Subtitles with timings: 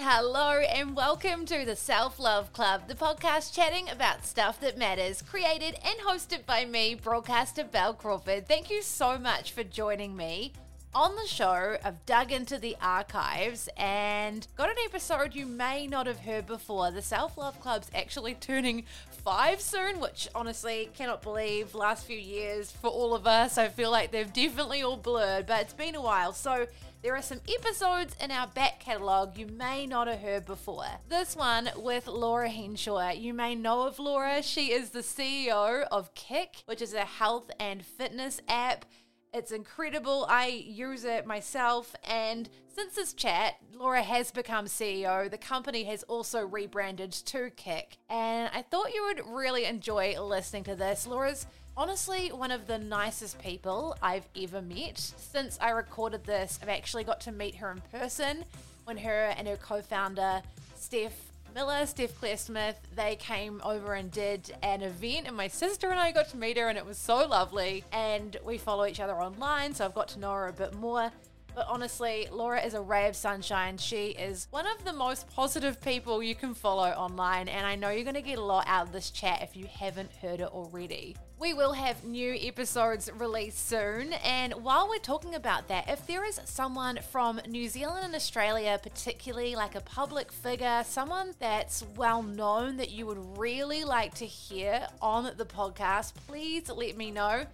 [0.00, 5.22] Hello, and welcome to the Self Love Club, the podcast chatting about stuff that matters,
[5.22, 8.46] created and hosted by me, broadcaster Bel Crawford.
[8.46, 10.52] Thank you so much for joining me.
[10.94, 16.06] On the show, I've dug into the archives and got an episode you may not
[16.06, 16.92] have heard before.
[16.92, 21.74] The Self Love Club's actually turning five soon, which honestly cannot believe.
[21.74, 25.62] Last few years for all of us, I feel like they've definitely all blurred, but
[25.62, 26.32] it's been a while.
[26.32, 26.68] So
[27.02, 30.84] there are some episodes in our back catalogue you may not have heard before.
[31.08, 33.10] This one with Laura Henshaw.
[33.10, 34.42] You may know of Laura.
[34.42, 38.84] She is the CEO of kic, which is a health and fitness app.
[39.32, 40.26] It's incredible.
[40.28, 41.94] I use it myself.
[42.02, 45.30] And since this chat, Laura has become CEO.
[45.30, 47.98] The company has also rebranded to kic.
[48.08, 51.06] And I thought you would really enjoy listening to this.
[51.06, 51.46] Laura's
[51.78, 54.98] honestly one of the nicest people I've ever met.
[54.98, 58.44] Since I recorded this, I've actually got to meet her in person
[58.84, 60.42] when her and her co founder,
[60.76, 61.14] Steph
[61.54, 66.00] Miller, Steph Claire Smith, they came over and did an event, and my sister and
[66.00, 67.84] I got to meet her, and it was so lovely.
[67.92, 71.12] And we follow each other online, so I've got to know her a bit more.
[71.58, 73.78] But honestly, Laura is a ray of sunshine.
[73.78, 77.90] She is one of the most positive people you can follow online, and I know
[77.90, 80.46] you're going to get a lot out of this chat if you haven't heard it
[80.46, 81.16] already.
[81.40, 86.24] We will have new episodes released soon, and while we're talking about that, if there
[86.24, 92.22] is someone from New Zealand and Australia, particularly like a public figure, someone that's well
[92.22, 97.46] known that you would really like to hear on the podcast, please let me know.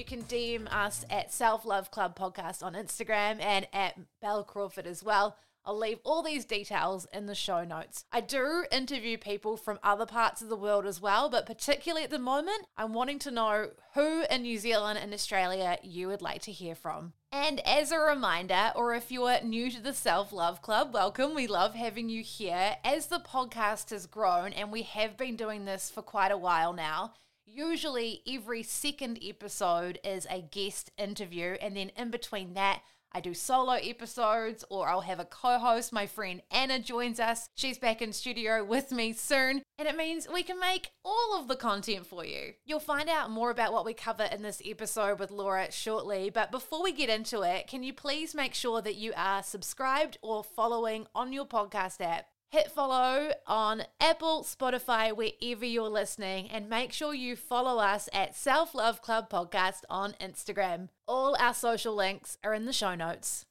[0.00, 4.86] You can DM us at Self Love Club Podcast on Instagram and at Bel Crawford
[4.86, 5.36] as well.
[5.62, 8.06] I'll leave all these details in the show notes.
[8.10, 12.08] I do interview people from other parts of the world as well, but particularly at
[12.08, 16.40] the moment, I'm wanting to know who in New Zealand and Australia you would like
[16.44, 17.12] to hear from.
[17.30, 21.34] And as a reminder, or if you're new to the Self Love Club, welcome.
[21.34, 22.76] We love having you here.
[22.84, 26.72] As the podcast has grown, and we have been doing this for quite a while
[26.72, 27.12] now,
[27.52, 33.34] Usually, every second episode is a guest interview, and then in between that, I do
[33.34, 35.92] solo episodes or I'll have a co host.
[35.92, 37.48] My friend Anna joins us.
[37.56, 41.48] She's back in studio with me soon, and it means we can make all of
[41.48, 42.52] the content for you.
[42.64, 46.52] You'll find out more about what we cover in this episode with Laura shortly, but
[46.52, 50.44] before we get into it, can you please make sure that you are subscribed or
[50.44, 52.26] following on your podcast app?
[52.52, 58.34] Hit follow on Apple, Spotify, wherever you're listening, and make sure you follow us at
[58.34, 60.88] Self Love Club Podcast on Instagram.
[61.06, 63.46] All our social links are in the show notes.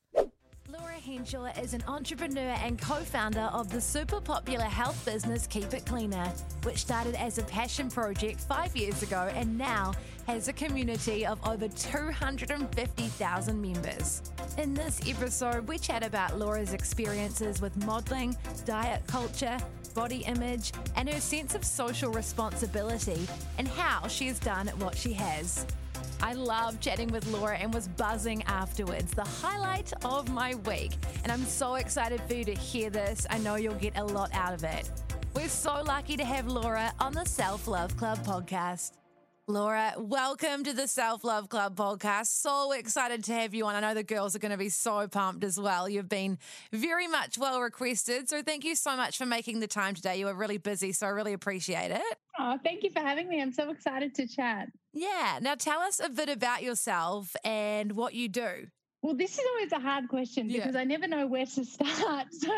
[0.72, 5.74] Laura Henshaw is an entrepreneur and co founder of the super popular health business Keep
[5.74, 6.32] It Cleaner,
[6.62, 9.94] which started as a passion project five years ago and now
[10.28, 14.22] has a community of over 250,000 members.
[14.60, 19.58] In this episode, we chat about Laura's experiences with modeling, diet culture,
[19.96, 25.14] body image, and her sense of social responsibility, and how she has done what she
[25.14, 25.66] has.
[26.22, 29.12] I love chatting with Laura and was buzzing afterwards.
[29.14, 30.92] The highlight of my week.
[31.24, 33.26] And I'm so excited for you to hear this.
[33.30, 34.90] I know you'll get a lot out of it.
[35.34, 38.99] We're so lucky to have Laura on the Self Love Club podcast.
[39.50, 42.28] Laura, welcome to the Self Love Club podcast.
[42.28, 43.74] So excited to have you on.
[43.74, 45.90] I know the girls are going to be so pumped as well.
[45.90, 46.38] You've been
[46.72, 48.30] very much well requested.
[48.30, 50.20] So thank you so much for making the time today.
[50.20, 52.18] You were really busy, so I really appreciate it.
[52.38, 53.42] Oh, thank you for having me.
[53.42, 54.68] I'm so excited to chat.
[54.94, 55.40] Yeah.
[55.42, 58.68] Now tell us a bit about yourself and what you do.
[59.02, 60.82] Well, this is always a hard question because yeah.
[60.82, 62.28] I never know where to start.
[62.34, 62.54] So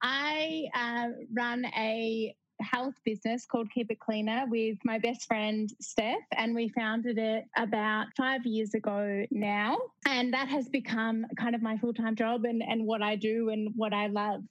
[0.00, 6.18] I uh, run a health business called Keep It Cleaner with my best friend Steph,
[6.36, 9.78] and we founded it about five years ago now.
[10.06, 13.50] And that has become kind of my full time job and, and what I do
[13.50, 14.42] and what I love.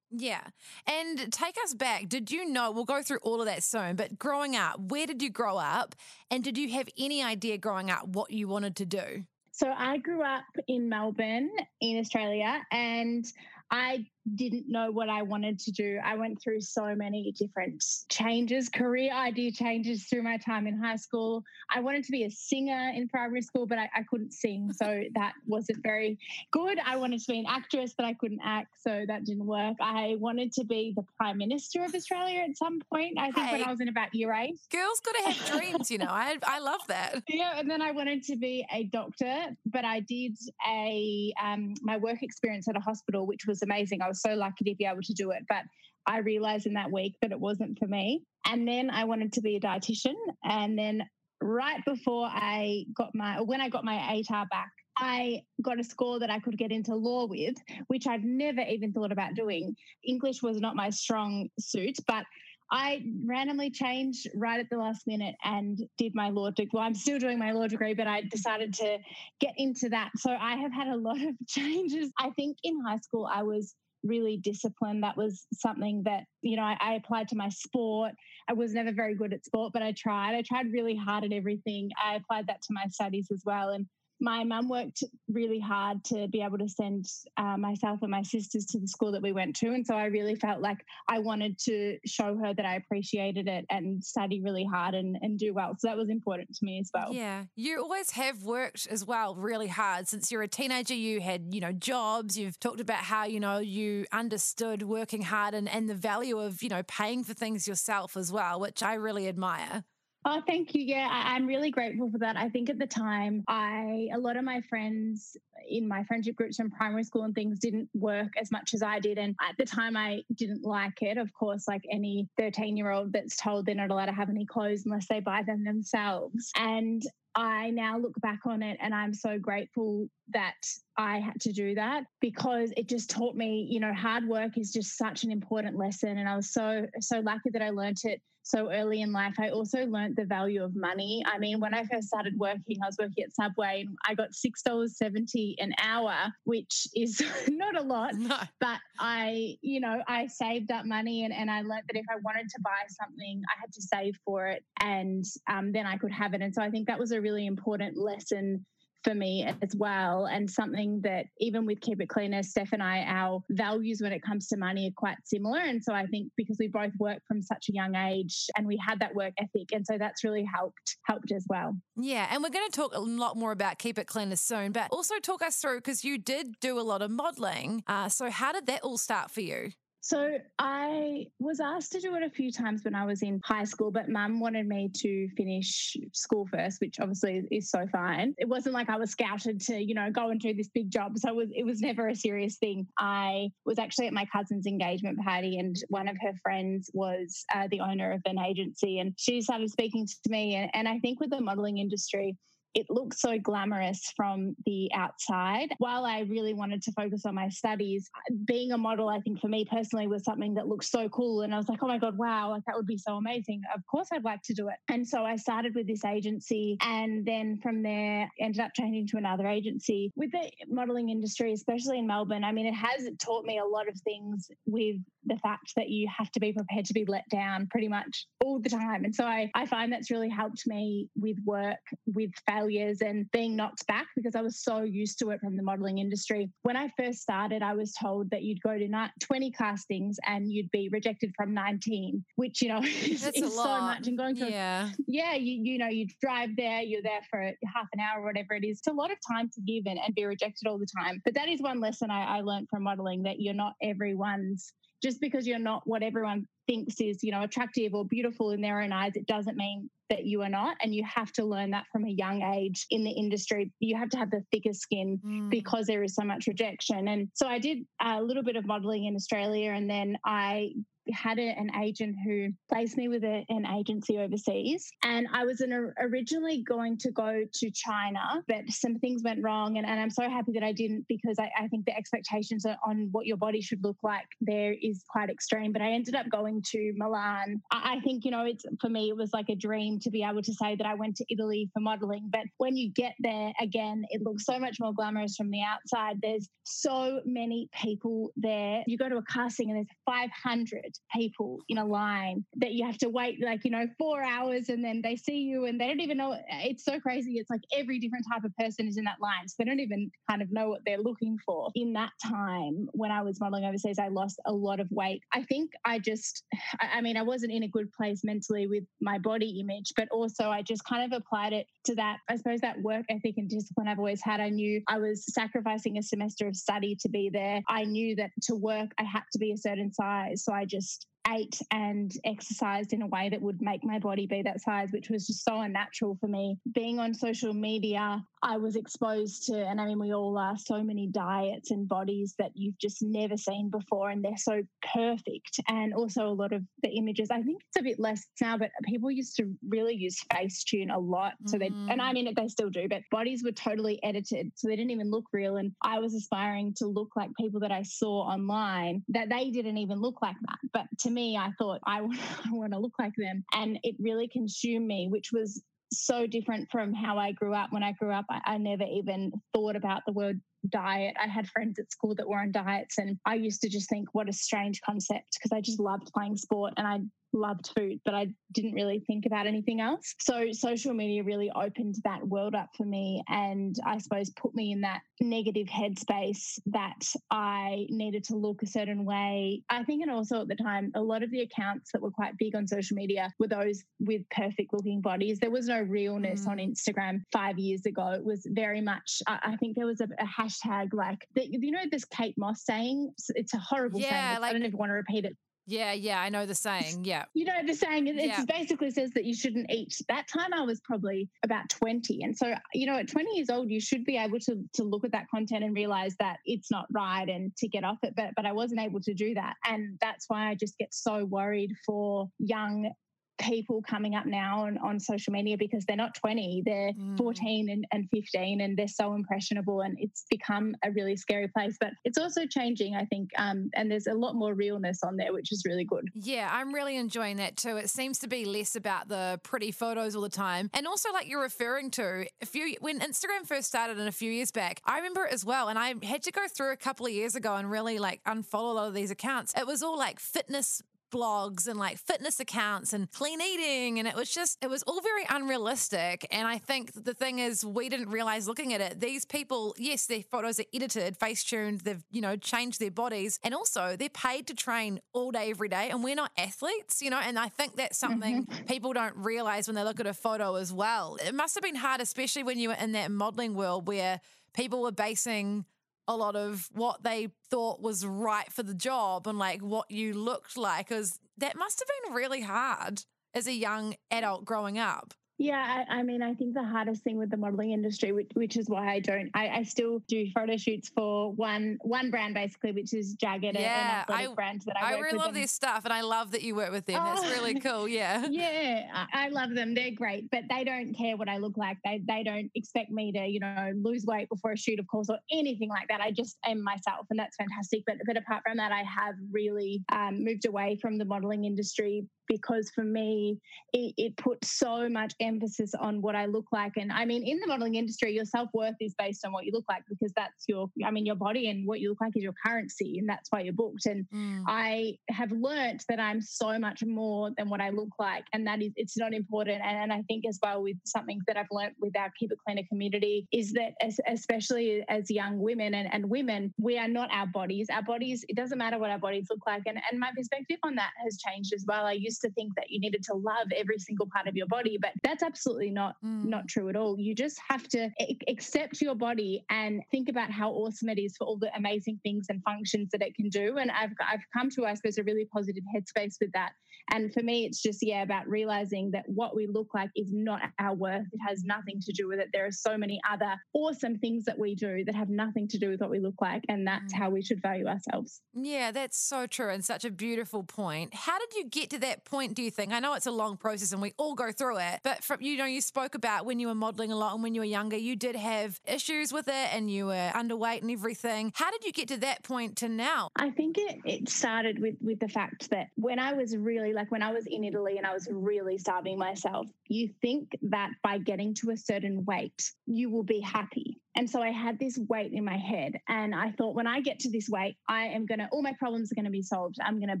[0.10, 0.42] Yeah.
[0.86, 2.08] And take us back.
[2.08, 2.70] Did you know?
[2.70, 5.94] We'll go through all of that soon, but growing up, where did you grow up?
[6.30, 9.24] And did you have any idea growing up what you wanted to do?
[9.52, 11.50] So I grew up in Melbourne,
[11.80, 13.26] in Australia, and
[13.70, 15.98] I didn't know what I wanted to do.
[16.04, 20.96] I went through so many different changes, career idea changes through my time in high
[20.96, 21.44] school.
[21.74, 24.72] I wanted to be a singer in primary school, but I, I couldn't sing.
[24.72, 26.18] So that wasn't very
[26.50, 26.78] good.
[26.84, 28.68] I wanted to be an actress, but I couldn't act.
[28.80, 29.76] So that didn't work.
[29.80, 33.18] I wanted to be the Prime Minister of Australia at some point.
[33.18, 34.58] I think hey, when I was in about year eight.
[34.70, 36.06] Girls got to have dreams, you know.
[36.08, 37.22] I, I love that.
[37.38, 37.58] Yeah.
[37.58, 40.36] And then I wanted to be a doctor, but I did
[40.68, 44.02] a um, my work experience at a hospital, which was amazing.
[44.02, 45.42] I was so lucky to be able to do it.
[45.48, 45.62] But
[46.06, 48.22] I realized in that week that it wasn't for me.
[48.46, 50.14] And then I wanted to be a dietitian.
[50.44, 51.02] And then
[51.40, 56.18] right before I got my, when I got my ATAR back, I got a score
[56.18, 57.54] that I could get into law with,
[57.86, 59.76] which I'd never even thought about doing.
[60.04, 62.24] English was not my strong suit, but
[62.70, 66.70] I randomly changed right at the last minute and did my law degree.
[66.72, 68.98] Well, I'm still doing my law degree, but I decided to
[69.40, 70.10] get into that.
[70.16, 72.10] So I have had a lot of changes.
[72.18, 73.74] I think in high school, I was
[74.04, 75.02] really disciplined.
[75.02, 78.12] That was something that, you know, I, I, applied to my sport.
[78.48, 80.34] I was never very good at sport, but I tried.
[80.34, 81.90] I tried really hard at everything.
[82.02, 83.70] I applied that to my studies as well.
[83.70, 83.86] And
[84.20, 87.06] my mum worked really hard to be able to send
[87.36, 89.68] uh, myself and my sisters to the school that we went to.
[89.68, 93.64] And so I really felt like I wanted to show her that I appreciated it
[93.70, 95.76] and study really hard and, and do well.
[95.78, 97.12] So that was important to me as well.
[97.12, 97.44] Yeah.
[97.54, 100.08] You always have worked as well really hard.
[100.08, 102.36] Since you're a teenager, you had, you know, jobs.
[102.36, 106.62] You've talked about how, you know, you understood working hard and, and the value of,
[106.62, 109.84] you know, paying for things yourself as well, which I really admire.
[110.24, 110.82] Oh, thank you.
[110.82, 112.36] Yeah, I, am really grateful for that.
[112.36, 115.36] I think at the time, I a lot of my friends
[115.68, 118.98] in my friendship groups from primary school and things didn't work as much as I
[118.98, 121.18] did, and at the time, I didn't like it.
[121.18, 124.44] Of course, like any 13 year old that's told they're not allowed to have any
[124.44, 127.02] clothes unless they buy them themselves, and
[127.34, 130.56] I now look back on it and I'm so grateful that
[130.96, 134.72] I had to do that because it just taught me, you know, hard work is
[134.72, 136.18] just such an important lesson.
[136.18, 139.34] And I was so, so lucky that I learned it so early in life.
[139.38, 141.22] I also learned the value of money.
[141.26, 144.30] I mean, when I first started working, I was working at Subway and I got
[144.30, 146.14] $6.70 an hour,
[146.44, 148.38] which is not a lot, no.
[148.58, 152.16] but I, you know, I saved up money and, and I learned that if I
[152.24, 156.12] wanted to buy something, I had to save for it and um, then I could
[156.12, 156.40] have it.
[156.40, 158.64] And so I think that was a really important lesson
[159.04, 160.26] for me as well.
[160.26, 164.22] And something that even with Keep It Cleaner, Steph and I, our values when it
[164.22, 165.60] comes to money are quite similar.
[165.60, 168.78] And so I think because we both work from such a young age and we
[168.84, 169.72] had that work ethic.
[169.72, 171.76] And so that's really helped helped as well.
[171.96, 172.28] Yeah.
[172.30, 175.18] And we're going to talk a lot more about Keep It Cleaner soon, but also
[175.20, 177.84] talk us through because you did do a lot of modeling.
[177.86, 179.72] Uh, so how did that all start for you?
[180.08, 183.64] So I was asked to do it a few times when I was in high
[183.64, 188.34] school, but mum wanted me to finish school first, which obviously is so fine.
[188.38, 191.18] It wasn't like I was scouted to, you know, go and do this big job.
[191.18, 192.86] So it was, it was never a serious thing.
[192.98, 197.68] I was actually at my cousin's engagement party and one of her friends was uh,
[197.70, 200.54] the owner of an agency and she started speaking to me.
[200.54, 202.34] And, and I think with the modeling industry,
[202.74, 205.74] it looks so glamorous from the outside.
[205.78, 208.10] While I really wanted to focus on my studies,
[208.44, 211.42] being a model, I think for me personally was something that looked so cool.
[211.42, 213.62] And I was like, oh my God, wow, like that would be so amazing.
[213.74, 214.76] Of course, I'd like to do it.
[214.88, 216.76] And so I started with this agency.
[216.82, 220.12] And then from there, ended up changing to another agency.
[220.16, 223.88] With the modeling industry, especially in Melbourne, I mean, it has taught me a lot
[223.88, 227.66] of things with the fact that you have to be prepared to be let down
[227.66, 229.04] pretty much all the time.
[229.04, 231.76] And so I, I find that's really helped me with work,
[232.06, 235.62] with failures and being knocked back because I was so used to it from the
[235.62, 236.50] modeling industry.
[236.62, 240.70] When I first started, I was told that you'd go to 20 castings and you'd
[240.70, 244.06] be rejected from 19, which, you know, is, is so much.
[244.06, 247.86] And going to, yeah, yeah you, you know, you drive there, you're there for half
[247.92, 248.78] an hour or whatever it is.
[248.78, 251.20] It's a lot of time to give and, and be rejected all the time.
[251.24, 255.20] But that is one lesson I, I learned from modeling that you're not everyone's just
[255.20, 258.92] because you're not what everyone thinks is, you know, attractive or beautiful in their own
[258.92, 260.76] eyes, it doesn't mean that you are not.
[260.82, 263.72] And you have to learn that from a young age in the industry.
[263.80, 265.50] You have to have the thicker skin mm.
[265.50, 267.08] because there is so much rejection.
[267.08, 270.72] And so I did a little bit of modeling in Australia and then I
[271.12, 274.90] had a, an agent who placed me with a, an agency overseas.
[275.02, 279.78] And I was an, originally going to go to China, but some things went wrong.
[279.78, 283.08] And, and I'm so happy that I didn't because I, I think the expectations on
[283.12, 285.72] what your body should look like there is quite extreme.
[285.72, 287.62] But I ended up going to Milan.
[287.70, 290.42] I think, you know, it's for me, it was like a dream to be able
[290.42, 292.28] to say that I went to Italy for modeling.
[292.30, 296.16] But when you get there again, it looks so much more glamorous from the outside.
[296.22, 298.82] There's so many people there.
[298.86, 300.80] You go to a casting and there's 500
[301.14, 304.84] people in a line that you have to wait like, you know, four hours and
[304.84, 306.36] then they see you and they don't even know.
[306.50, 307.34] It's so crazy.
[307.38, 309.48] It's like every different type of person is in that line.
[309.48, 311.70] So they don't even kind of know what they're looking for.
[311.74, 315.22] In that time when I was modeling overseas, I lost a lot of weight.
[315.32, 316.44] I think I just,
[316.80, 320.50] I mean, I wasn't in a good place mentally with my body image, but also
[320.50, 323.88] I just kind of applied it to that, I suppose, that work ethic and discipline
[323.88, 324.40] I've always had.
[324.40, 327.62] I knew I was sacrificing a semester of study to be there.
[327.68, 330.44] I knew that to work, I had to be a certain size.
[330.44, 334.42] So I just ate and exercised in a way that would make my body be
[334.42, 336.56] that size, which was just so unnatural for me.
[336.72, 340.82] Being on social media, I was exposed to, and I mean, we all are, so
[340.82, 344.62] many diets and bodies that you've just never seen before, and they're so
[344.94, 345.60] perfect.
[345.68, 348.70] And also, a lot of the images, I think it's a bit less now, but
[348.84, 351.34] people used to really use Facetune a lot.
[351.46, 351.90] So they, mm.
[351.90, 352.14] and I mm.
[352.14, 354.52] mean, they still do, but bodies were totally edited.
[354.54, 355.56] So they didn't even look real.
[355.56, 359.78] And I was aspiring to look like people that I saw online that they didn't
[359.78, 360.58] even look like that.
[360.72, 363.44] But to me, I thought I want, I want to look like them.
[363.52, 367.72] And it really consumed me, which was so different from how I grew up.
[367.72, 371.16] When I grew up, I, I, never even thought about the word diet.
[371.22, 374.08] I had friends at school that were on diets, and I used to just think,
[374.12, 377.00] what a strange concept because I just loved playing sport and I
[377.32, 380.14] loved food, but I didn't really think about anything else.
[380.20, 384.72] So social media really opened that world up for me and I suppose put me
[384.72, 389.62] in that negative headspace that I needed to look a certain way.
[389.68, 392.36] I think, and also at the time, a lot of the accounts that were quite
[392.38, 395.38] big on social media were those with perfect looking bodies.
[395.38, 396.50] There was no realness mm.
[396.50, 398.12] on Instagram five years ago.
[398.12, 401.84] It was very much, I, think there was a, a hashtag like, the, you know,
[401.90, 404.40] this Kate Moss saying, it's a horrible yeah, saying.
[404.40, 405.36] Like, I don't even want to repeat it.
[405.68, 407.04] Yeah, yeah, I know the saying.
[407.04, 407.26] Yeah.
[407.34, 408.42] You know the saying, it yeah.
[408.46, 409.94] basically says that you shouldn't eat.
[410.08, 412.22] That time I was probably about 20.
[412.22, 415.04] And so, you know, at 20 years old, you should be able to to look
[415.04, 418.14] at that content and realize that it's not right and to get off it.
[418.16, 419.56] But but I wasn't able to do that.
[419.66, 422.90] And that's why I just get so worried for young
[423.38, 427.16] people coming up now on, on social media because they're not 20, they're mm.
[427.16, 429.80] 14 and, and 15, and they're so impressionable.
[429.80, 431.76] And it's become a really scary place.
[431.80, 433.30] But it's also changing, I think.
[433.38, 436.08] Um, and there's a lot more realness on there, which is really good.
[436.14, 437.76] Yeah, I'm really enjoying that too.
[437.76, 440.70] It seems to be less about the pretty photos all the time.
[440.74, 444.30] And also, like you're referring to, a few when Instagram first started and a few
[444.30, 445.68] years back, I remember it as well.
[445.68, 448.70] And I had to go through a couple of years ago and really like unfollow
[448.70, 449.54] a lot of these accounts.
[449.56, 453.98] It was all like fitness blogs and like fitness accounts and clean eating.
[453.98, 456.26] And it was just, it was all very unrealistic.
[456.30, 460.06] And I think the thing is, we didn't realize looking at it, these people, yes,
[460.06, 463.38] their photos are edited, face tuned, they've, you know, changed their bodies.
[463.42, 465.90] And also they're paid to train all day, every day.
[465.90, 468.64] And we're not athletes, you know, and I think that's something mm-hmm.
[468.66, 471.16] people don't realize when they look at a photo as well.
[471.24, 474.20] It must have been hard, especially when you were in that modeling world where
[474.54, 475.64] people were basing
[476.08, 480.14] a lot of what they thought was right for the job and like what you
[480.14, 485.12] looked like because that must have been really hard as a young adult growing up
[485.38, 488.56] yeah, I, I, mean, I think the hardest thing with the modeling industry, which, which
[488.56, 492.72] is why I don't, I, I, still do photo shoots for one one brand basically,
[492.72, 496.00] which is JAGGAD, yeah, I, brand that I, I really love their stuff, and I
[496.00, 497.00] love that you work with them.
[497.00, 497.86] Oh, That's really cool.
[497.86, 499.74] Yeah, yeah, I love them.
[499.74, 501.78] They're great, but they don't care what I look like.
[501.84, 505.08] They they don't expect me to, you know, lose weight before a shoot, of course,
[505.08, 506.00] or anything like that.
[506.00, 507.84] I just am myself, and that's fantastic.
[507.86, 512.08] But but apart from that, I have really um, moved away from the modeling industry
[512.28, 513.38] because for me,
[513.72, 516.72] it, it put so much emphasis on what I look like.
[516.76, 519.52] And I mean, in the modeling industry, your self worth is based on what you
[519.52, 522.22] look like because that's your, I mean, your body and what you look like is
[522.22, 523.86] your currency, and that's why you're booked.
[523.86, 524.42] And mm.
[524.46, 528.62] I have learnt that I'm so much more than what I look like, and that
[528.62, 529.62] is, it's not important.
[529.64, 532.38] And, and I think as well with something that I've learnt with our Keep It
[532.46, 537.10] Cleaner community is that, as, especially as young women and, and women, we are not
[537.12, 537.68] our bodies.
[537.72, 539.62] Our bodies, it doesn't matter what our bodies look like.
[539.66, 541.86] And, and my perspective on that has changed as well.
[541.86, 544.78] I used to think that you needed to love every single part of your body,
[544.80, 546.24] but that's absolutely not mm.
[546.24, 546.98] not true at all.
[546.98, 547.90] You just have to
[548.28, 552.26] accept your body and think about how awesome it is for all the amazing things
[552.28, 553.58] and functions that it can do.
[553.58, 556.52] And I've I've come to I suppose a really positive headspace with that.
[556.90, 560.40] And for me, it's just, yeah, about realizing that what we look like is not
[560.58, 561.06] our worth.
[561.12, 562.28] It has nothing to do with it.
[562.32, 565.70] There are so many other awesome things that we do that have nothing to do
[565.70, 566.44] with what we look like.
[566.48, 566.98] And that's mm.
[566.98, 568.20] how we should value ourselves.
[568.34, 570.94] Yeah, that's so true and such a beautiful point.
[570.94, 572.72] How did you get to that point, do you think?
[572.72, 575.36] I know it's a long process and we all go through it, but from, you
[575.36, 577.76] know, you spoke about when you were modeling a lot and when you were younger,
[577.76, 581.32] you did have issues with it and you were underweight and everything.
[581.34, 583.08] How did you get to that point to now?
[583.16, 586.92] I think it, it started with, with the fact that when I was really like
[586.92, 590.98] when I was in Italy and I was really starving myself, you think that by
[590.98, 593.80] getting to a certain weight, you will be happy.
[593.96, 595.72] And so I had this weight in my head.
[595.88, 598.54] And I thought, when I get to this weight, I am going to, all my
[598.60, 599.56] problems are going to be solved.
[599.60, 600.00] I'm going to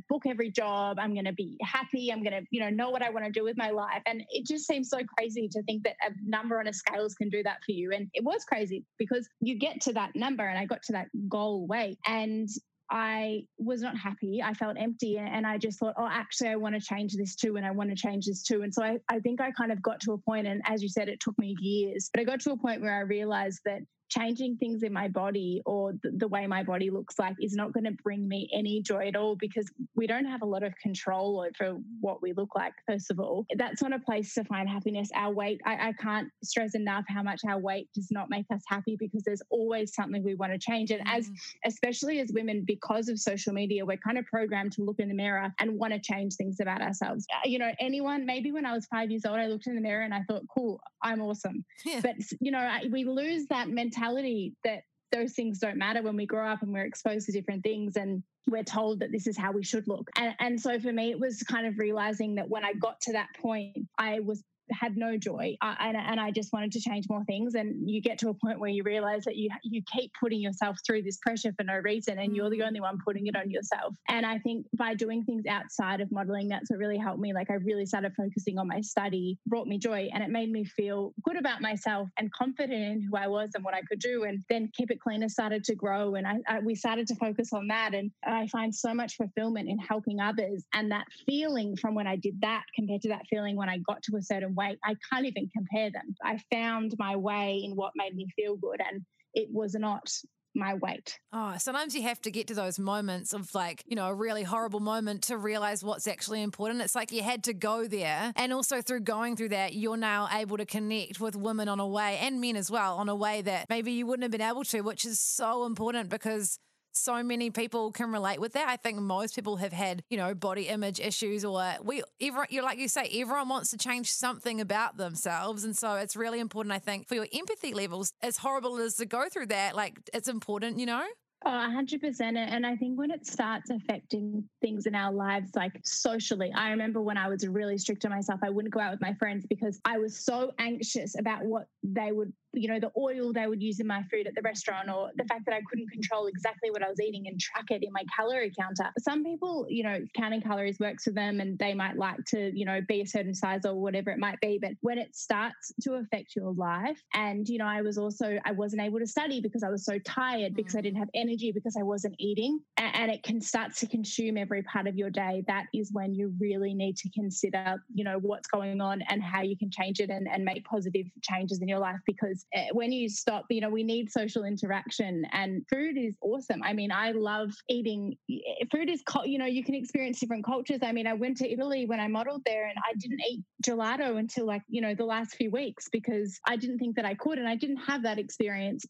[0.08, 1.00] book every job.
[1.00, 2.12] I'm going to be happy.
[2.12, 4.02] I'm going to, you know, know what I want to do with my life.
[4.06, 7.28] And it just seems so crazy to think that a number on a scales can
[7.28, 7.90] do that for you.
[7.90, 11.08] And it was crazy because you get to that number and I got to that
[11.28, 11.98] goal weight.
[12.06, 12.48] And
[12.90, 14.42] I was not happy.
[14.42, 15.18] I felt empty.
[15.18, 17.56] And I just thought, oh, actually, I want to change this too.
[17.56, 18.62] And I want to change this too.
[18.62, 20.88] And so I, I think I kind of got to a point, and as you
[20.88, 23.80] said, it took me years, but I got to a point where I realized that
[24.08, 27.72] changing things in my body or the, the way my body looks like is not
[27.72, 30.72] going to bring me any joy at all because we don't have a lot of
[30.82, 33.44] control over what we look like, first of all.
[33.56, 35.10] That's not a place to find happiness.
[35.14, 38.62] Our weight, I, I can't stress enough how much our weight does not make us
[38.66, 40.90] happy because there's always something we want to change.
[40.90, 41.34] And as, mm.
[41.66, 45.14] especially as women, because of social media, we're kind of programmed to look in the
[45.14, 47.26] mirror and want to change things about ourselves.
[47.32, 49.80] Uh, you know, anyone, maybe when I was five years old, I looked in the
[49.80, 51.64] mirror and I thought, cool, I'm awesome.
[51.84, 52.00] Yeah.
[52.00, 56.26] But, you know, we lose that mentality mentality that those things don't matter when we
[56.26, 59.52] grow up and we're exposed to different things and we're told that this is how
[59.52, 60.08] we should look.
[60.16, 63.12] And, and so for me, it was kind of realizing that when I got to
[63.12, 67.06] that point, I was had no joy uh, and, and I just wanted to change
[67.08, 67.54] more things.
[67.54, 70.76] And you get to a point where you realize that you you keep putting yourself
[70.86, 72.66] through this pressure for no reason, and you're the mm.
[72.66, 73.94] only one putting it on yourself.
[74.08, 77.32] And I think by doing things outside of modeling, that's what really helped me.
[77.32, 80.64] Like I really started focusing on my study, brought me joy, and it made me
[80.64, 84.24] feel good about myself and confident in who I was and what I could do.
[84.24, 87.52] And then Keep It Cleaner started to grow, and I, I we started to focus
[87.52, 87.94] on that.
[87.94, 92.16] And I find so much fulfillment in helping others, and that feeling from when I
[92.16, 95.26] did that compared to that feeling when I got to a certain weight, I can't
[95.26, 96.14] even compare them.
[96.22, 99.02] I found my way in what made me feel good, and
[99.34, 100.08] it was not
[100.54, 101.18] my weight.
[101.32, 104.42] Oh, sometimes you have to get to those moments of like, you know, a really
[104.42, 106.82] horrible moment to realize what's actually important.
[106.82, 108.32] It's like you had to go there.
[108.34, 111.86] And also through going through that, you're now able to connect with women on a
[111.86, 114.64] way and men as well on a way that maybe you wouldn't have been able
[114.64, 116.58] to, which is so important because
[116.92, 118.68] so many people can relate with that.
[118.68, 122.62] I think most people have had, you know, body image issues or we everyone you're
[122.62, 125.64] like you say, everyone wants to change something about themselves.
[125.64, 129.06] And so it's really important, I think, for your empathy levels, as horrible as to
[129.06, 131.06] go through that, like it's important, you know?
[131.44, 132.20] Oh, 100%.
[132.20, 137.00] And I think when it starts affecting things in our lives, like socially, I remember
[137.00, 139.80] when I was really strict on myself, I wouldn't go out with my friends because
[139.84, 143.80] I was so anxious about what they would you know, the oil they would use
[143.80, 146.82] in my food at the restaurant or the fact that I couldn't control exactly what
[146.82, 148.90] I was eating and track it in my calorie counter.
[148.98, 152.64] Some people, you know, counting calories works for them and they might like to, you
[152.64, 154.58] know, be a certain size or whatever it might be.
[154.60, 158.52] But when it starts to affect your life, and, you know, I was also, I
[158.52, 160.84] wasn't able to study because I was so tired, because I mm.
[160.84, 164.86] didn't have energy, because I wasn't eating, and it can start to consume every part
[164.86, 168.80] of your day, that is when you really need to consider, you know, what's going
[168.80, 171.98] on and how you can change it and, and make positive changes in your life
[172.06, 176.62] because when you stop, you know, we need social interaction and food is awesome.
[176.62, 180.80] I mean, I love eating eh, food is, you know, you can experience different cultures.
[180.82, 184.18] I mean, I went to Italy when I modeled there and I didn't eat gelato
[184.18, 187.38] until like, you know, the last few weeks because I didn't think that I could
[187.38, 188.84] and I didn't have that experience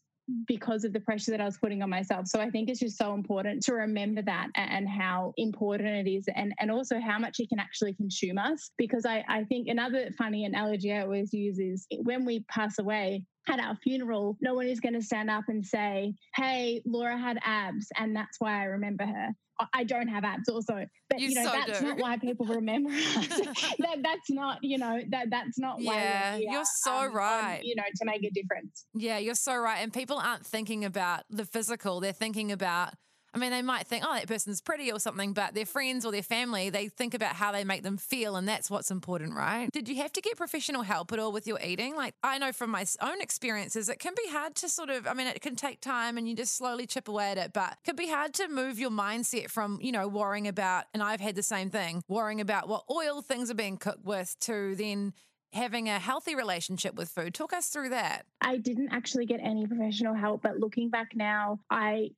[0.47, 2.27] because of the pressure that I was putting on myself.
[2.27, 6.25] So I think it's just so important to remember that and how important it is
[6.35, 8.71] and, and also how much it can actually consume us.
[8.77, 13.23] Because I, I think another funny analogy I always use is when we pass away,
[13.49, 17.39] at our funeral, no one is going to stand up and say, Hey, Laura had
[17.43, 19.29] abs, and that's why I remember her.
[19.73, 21.87] I don't have abs also, but you, you know so that's do.
[21.87, 23.27] not why people remember us.
[23.79, 25.95] that, that's not you know that that's not why.
[25.95, 27.57] Yeah, you're so um, right.
[27.59, 28.85] On, you know to make a difference.
[28.93, 29.79] Yeah, you're so right.
[29.79, 32.93] And people aren't thinking about the physical; they're thinking about
[33.33, 36.11] I mean, they might think, oh, that person's pretty or something, but their friends or
[36.11, 39.69] their family, they think about how they make them feel, and that's what's important, right?
[39.71, 41.95] Did you have to get professional help at all with your eating?
[41.95, 45.13] Like, I know from my own experiences, it can be hard to sort of, I
[45.13, 47.77] mean, it can take time and you just slowly chip away at it, but it
[47.85, 51.35] can be hard to move your mindset from, you know, worrying about, and I've had
[51.35, 55.13] the same thing, worrying about what oil things are being cooked with to then
[55.53, 57.33] having a healthy relationship with food.
[57.33, 58.25] Talk us through that.
[58.41, 62.11] I didn't actually get any professional help, but looking back now, I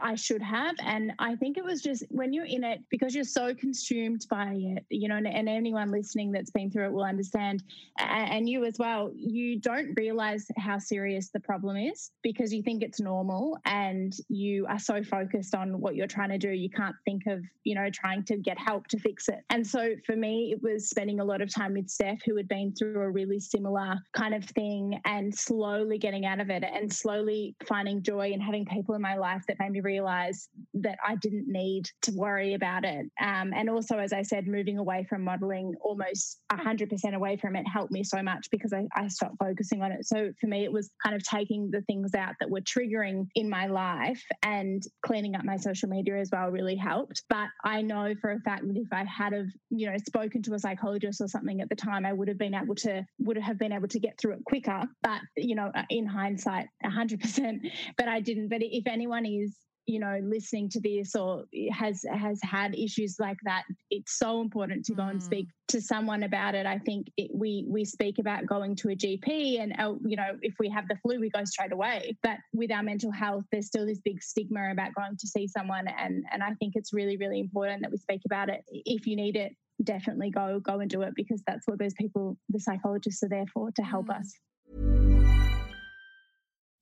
[0.00, 0.74] I should have.
[0.84, 4.52] And I think it was just when you're in it, because you're so consumed by
[4.54, 7.62] it, you know, and, and anyone listening that's been through it will understand,
[7.98, 12.62] and, and you as well, you don't realize how serious the problem is because you
[12.62, 16.70] think it's normal and you are so focused on what you're trying to do, you
[16.70, 19.40] can't think of, you know, trying to get help to fix it.
[19.50, 22.48] And so for me, it was spending a lot of time with Steph, who had
[22.48, 26.92] been through a really similar kind of thing and slowly getting out of it and
[26.92, 31.16] slowly finding joy and having people in my life that made me realize that I
[31.16, 33.06] didn't need to worry about it.
[33.20, 37.66] Um, and also, as I said, moving away from modeling almost 100% away from it
[37.66, 40.06] helped me so much because I, I stopped focusing on it.
[40.06, 43.48] So for me, it was kind of taking the things out that were triggering in
[43.48, 47.22] my life and cleaning up my social media as well really helped.
[47.28, 50.54] But I know for a fact that if I had have, you know, spoken to
[50.54, 53.58] a psychologist or something at the time, I would have been able to would have
[53.58, 54.82] been able to get through it quicker.
[55.02, 57.66] But you know, in hindsight, hundred percent.
[57.96, 58.48] But I didn't.
[58.48, 63.38] But if anyone is you know listening to this or has has had issues like
[63.44, 65.10] that it's so important to go mm.
[65.10, 65.50] and speak mm.
[65.68, 69.60] to someone about it i think it, we we speak about going to a gp
[69.60, 72.70] and uh, you know if we have the flu we go straight away but with
[72.70, 76.42] our mental health there's still this big stigma about going to see someone and and
[76.42, 79.52] i think it's really really important that we speak about it if you need it
[79.82, 83.46] definitely go go and do it because that's what those people the psychologists are there
[83.52, 84.18] for to help mm.
[84.18, 85.09] us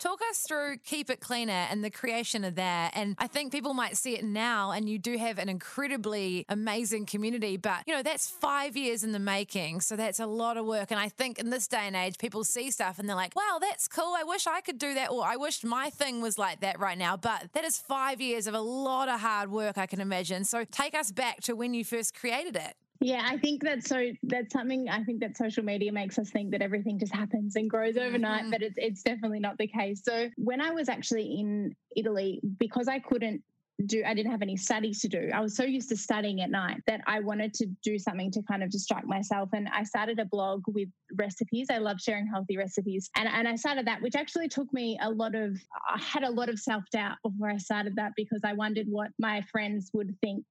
[0.00, 2.92] Talk us through Keep It Cleaner and the creation of that.
[2.94, 7.04] And I think people might see it now, and you do have an incredibly amazing
[7.04, 9.82] community, but you know, that's five years in the making.
[9.82, 10.90] So that's a lot of work.
[10.90, 13.58] And I think in this day and age, people see stuff and they're like, wow,
[13.60, 14.14] that's cool.
[14.16, 15.10] I wish I could do that.
[15.10, 17.18] Or I wish my thing was like that right now.
[17.18, 20.44] But that is five years of a lot of hard work, I can imagine.
[20.44, 22.74] So take us back to when you first created it.
[23.02, 24.10] Yeah, I think that's so.
[24.22, 27.68] That's something I think that social media makes us think that everything just happens and
[27.68, 28.50] grows overnight, mm-hmm.
[28.50, 30.02] but it's it's definitely not the case.
[30.04, 33.42] So when I was actually in Italy, because I couldn't
[33.86, 35.30] do I didn't have any studies to do.
[35.32, 38.42] I was so used to studying at night that I wanted to do something to
[38.42, 39.48] kind of distract myself.
[39.54, 41.68] And I started a blog with recipes.
[41.70, 43.08] I love sharing healthy recipes.
[43.16, 45.56] And, and I started that, which actually took me a lot of
[45.88, 49.40] I had a lot of self-doubt before I started that because I wondered what my
[49.50, 50.44] friends would think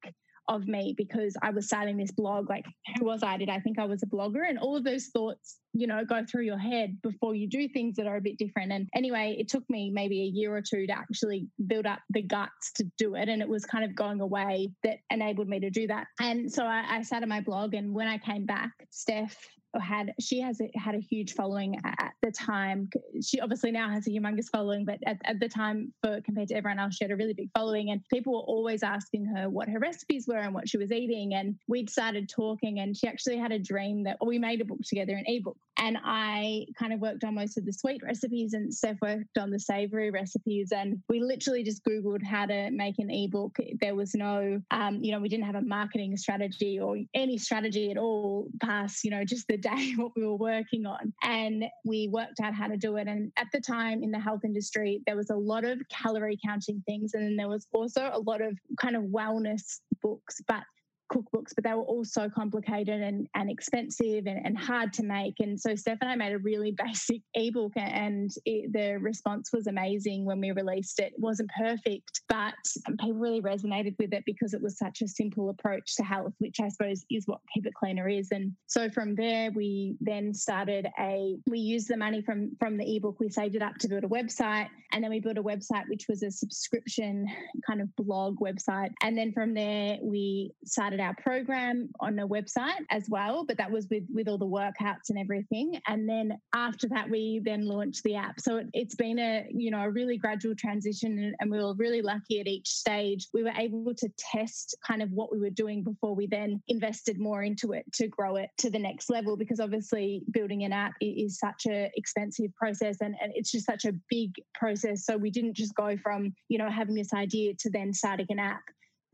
[0.49, 2.49] of me because I was starting this blog.
[2.49, 2.65] Like,
[2.97, 3.37] who was I?
[3.37, 4.49] Did I think I was a blogger?
[4.49, 7.95] And all of those thoughts, you know, go through your head before you do things
[7.95, 8.71] that are a bit different.
[8.71, 12.23] And anyway, it took me maybe a year or two to actually build up the
[12.23, 13.29] guts to do it.
[13.29, 16.07] And it was kind of going away that enabled me to do that.
[16.19, 17.75] And so I, I started my blog.
[17.75, 19.37] And when I came back, Steph
[19.79, 22.89] had she has a, had a huge following at the time.
[23.21, 26.55] She obviously now has a humongous following, but at, at, the time, for compared to
[26.55, 29.69] everyone else, she had a really big following, and people were always asking her what
[29.69, 31.35] her recipes were and what she was eating.
[31.35, 34.79] And we'd started talking, and she actually had a dream that we made a book
[34.83, 35.57] together, an ebook.
[35.77, 39.49] And I kind of worked on most of the sweet recipes, and Steph worked on
[39.49, 40.71] the savory recipes.
[40.71, 43.57] And we literally just Googled how to make an ebook.
[43.79, 47.91] There was no, um, you know, we didn't have a marketing strategy or any strategy
[47.91, 51.13] at all past, you know, just the day what we were working on.
[51.23, 53.07] And we worked out how to do it.
[53.07, 56.81] And at the time in the health industry, there was a lot of calorie counting
[56.85, 57.13] things.
[57.13, 60.41] And then there was also a lot of kind of wellness books.
[60.47, 60.63] But
[61.09, 65.35] cookbooks, but they were all so complicated and, and expensive and, and hard to make.
[65.39, 69.67] And so Steph and I made a really basic ebook, and it, the response was
[69.67, 71.13] amazing when we released it.
[71.13, 72.53] It wasn't perfect, but
[72.87, 76.59] people really resonated with it because it was such a simple approach to health, which
[76.59, 78.29] I suppose is what Keep It Cleaner is.
[78.31, 81.35] And so from there, we then started a.
[81.47, 84.07] We used the money from from the ebook, we saved it up to build a
[84.07, 87.27] website, and then we built a website which was a subscription
[87.67, 88.91] kind of blog website.
[89.01, 93.57] And then from there, we started started our program on a website as well, but
[93.57, 95.79] that was with with all the workouts and everything.
[95.87, 98.39] And then after that, we then launched the app.
[98.39, 102.01] So it, has been a you know a really gradual transition, and, we were really
[102.01, 103.27] lucky at each stage.
[103.33, 107.19] We were able to test kind of what we were doing before we then invested
[107.19, 109.35] more into it to grow it to the next level.
[109.35, 113.85] Because obviously, building an app is such a expensive process, and, and it's just such
[113.85, 115.05] a big process.
[115.05, 118.39] So we didn't just go from you know having this idea to then starting an
[118.39, 118.61] app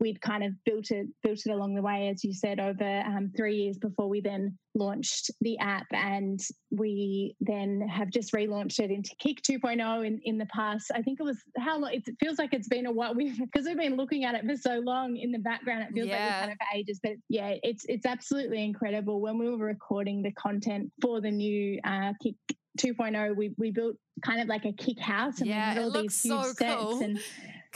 [0.00, 3.32] we'd kind of built it built it along the way, as you said, over um,
[3.36, 8.90] three years before we then launched the app, and we then have just relaunched it
[8.90, 10.90] into kic 2.0 in, in the past.
[10.94, 11.92] I think it was how long?
[11.92, 13.14] It feels like it's been a while.
[13.46, 15.82] Because we've been looking at it for so long in the background.
[15.82, 16.14] It feels yeah.
[16.14, 19.20] like we've had it for ages, but yeah, it's it's absolutely incredible.
[19.20, 22.36] When we were recording the content for the new uh, kic
[22.78, 26.02] 2.0, we we built kind of like a kic house and yeah, we had all
[26.02, 27.02] these huge so cool.
[27.02, 27.18] and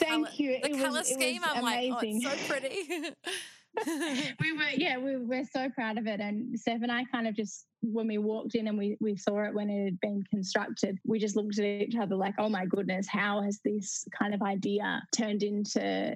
[0.01, 0.61] Thank color, you.
[0.61, 2.23] The it color was, scheme, I'm amazing.
[2.23, 3.11] like, oh, it's so pretty.
[4.41, 6.21] we were yeah we we're so proud of it.
[6.21, 9.45] And Steph and I kind of just when we walked in and we we saw
[9.45, 12.67] it when it had been constructed we just looked at each other like oh my
[12.67, 16.15] goodness how has this kind of idea turned into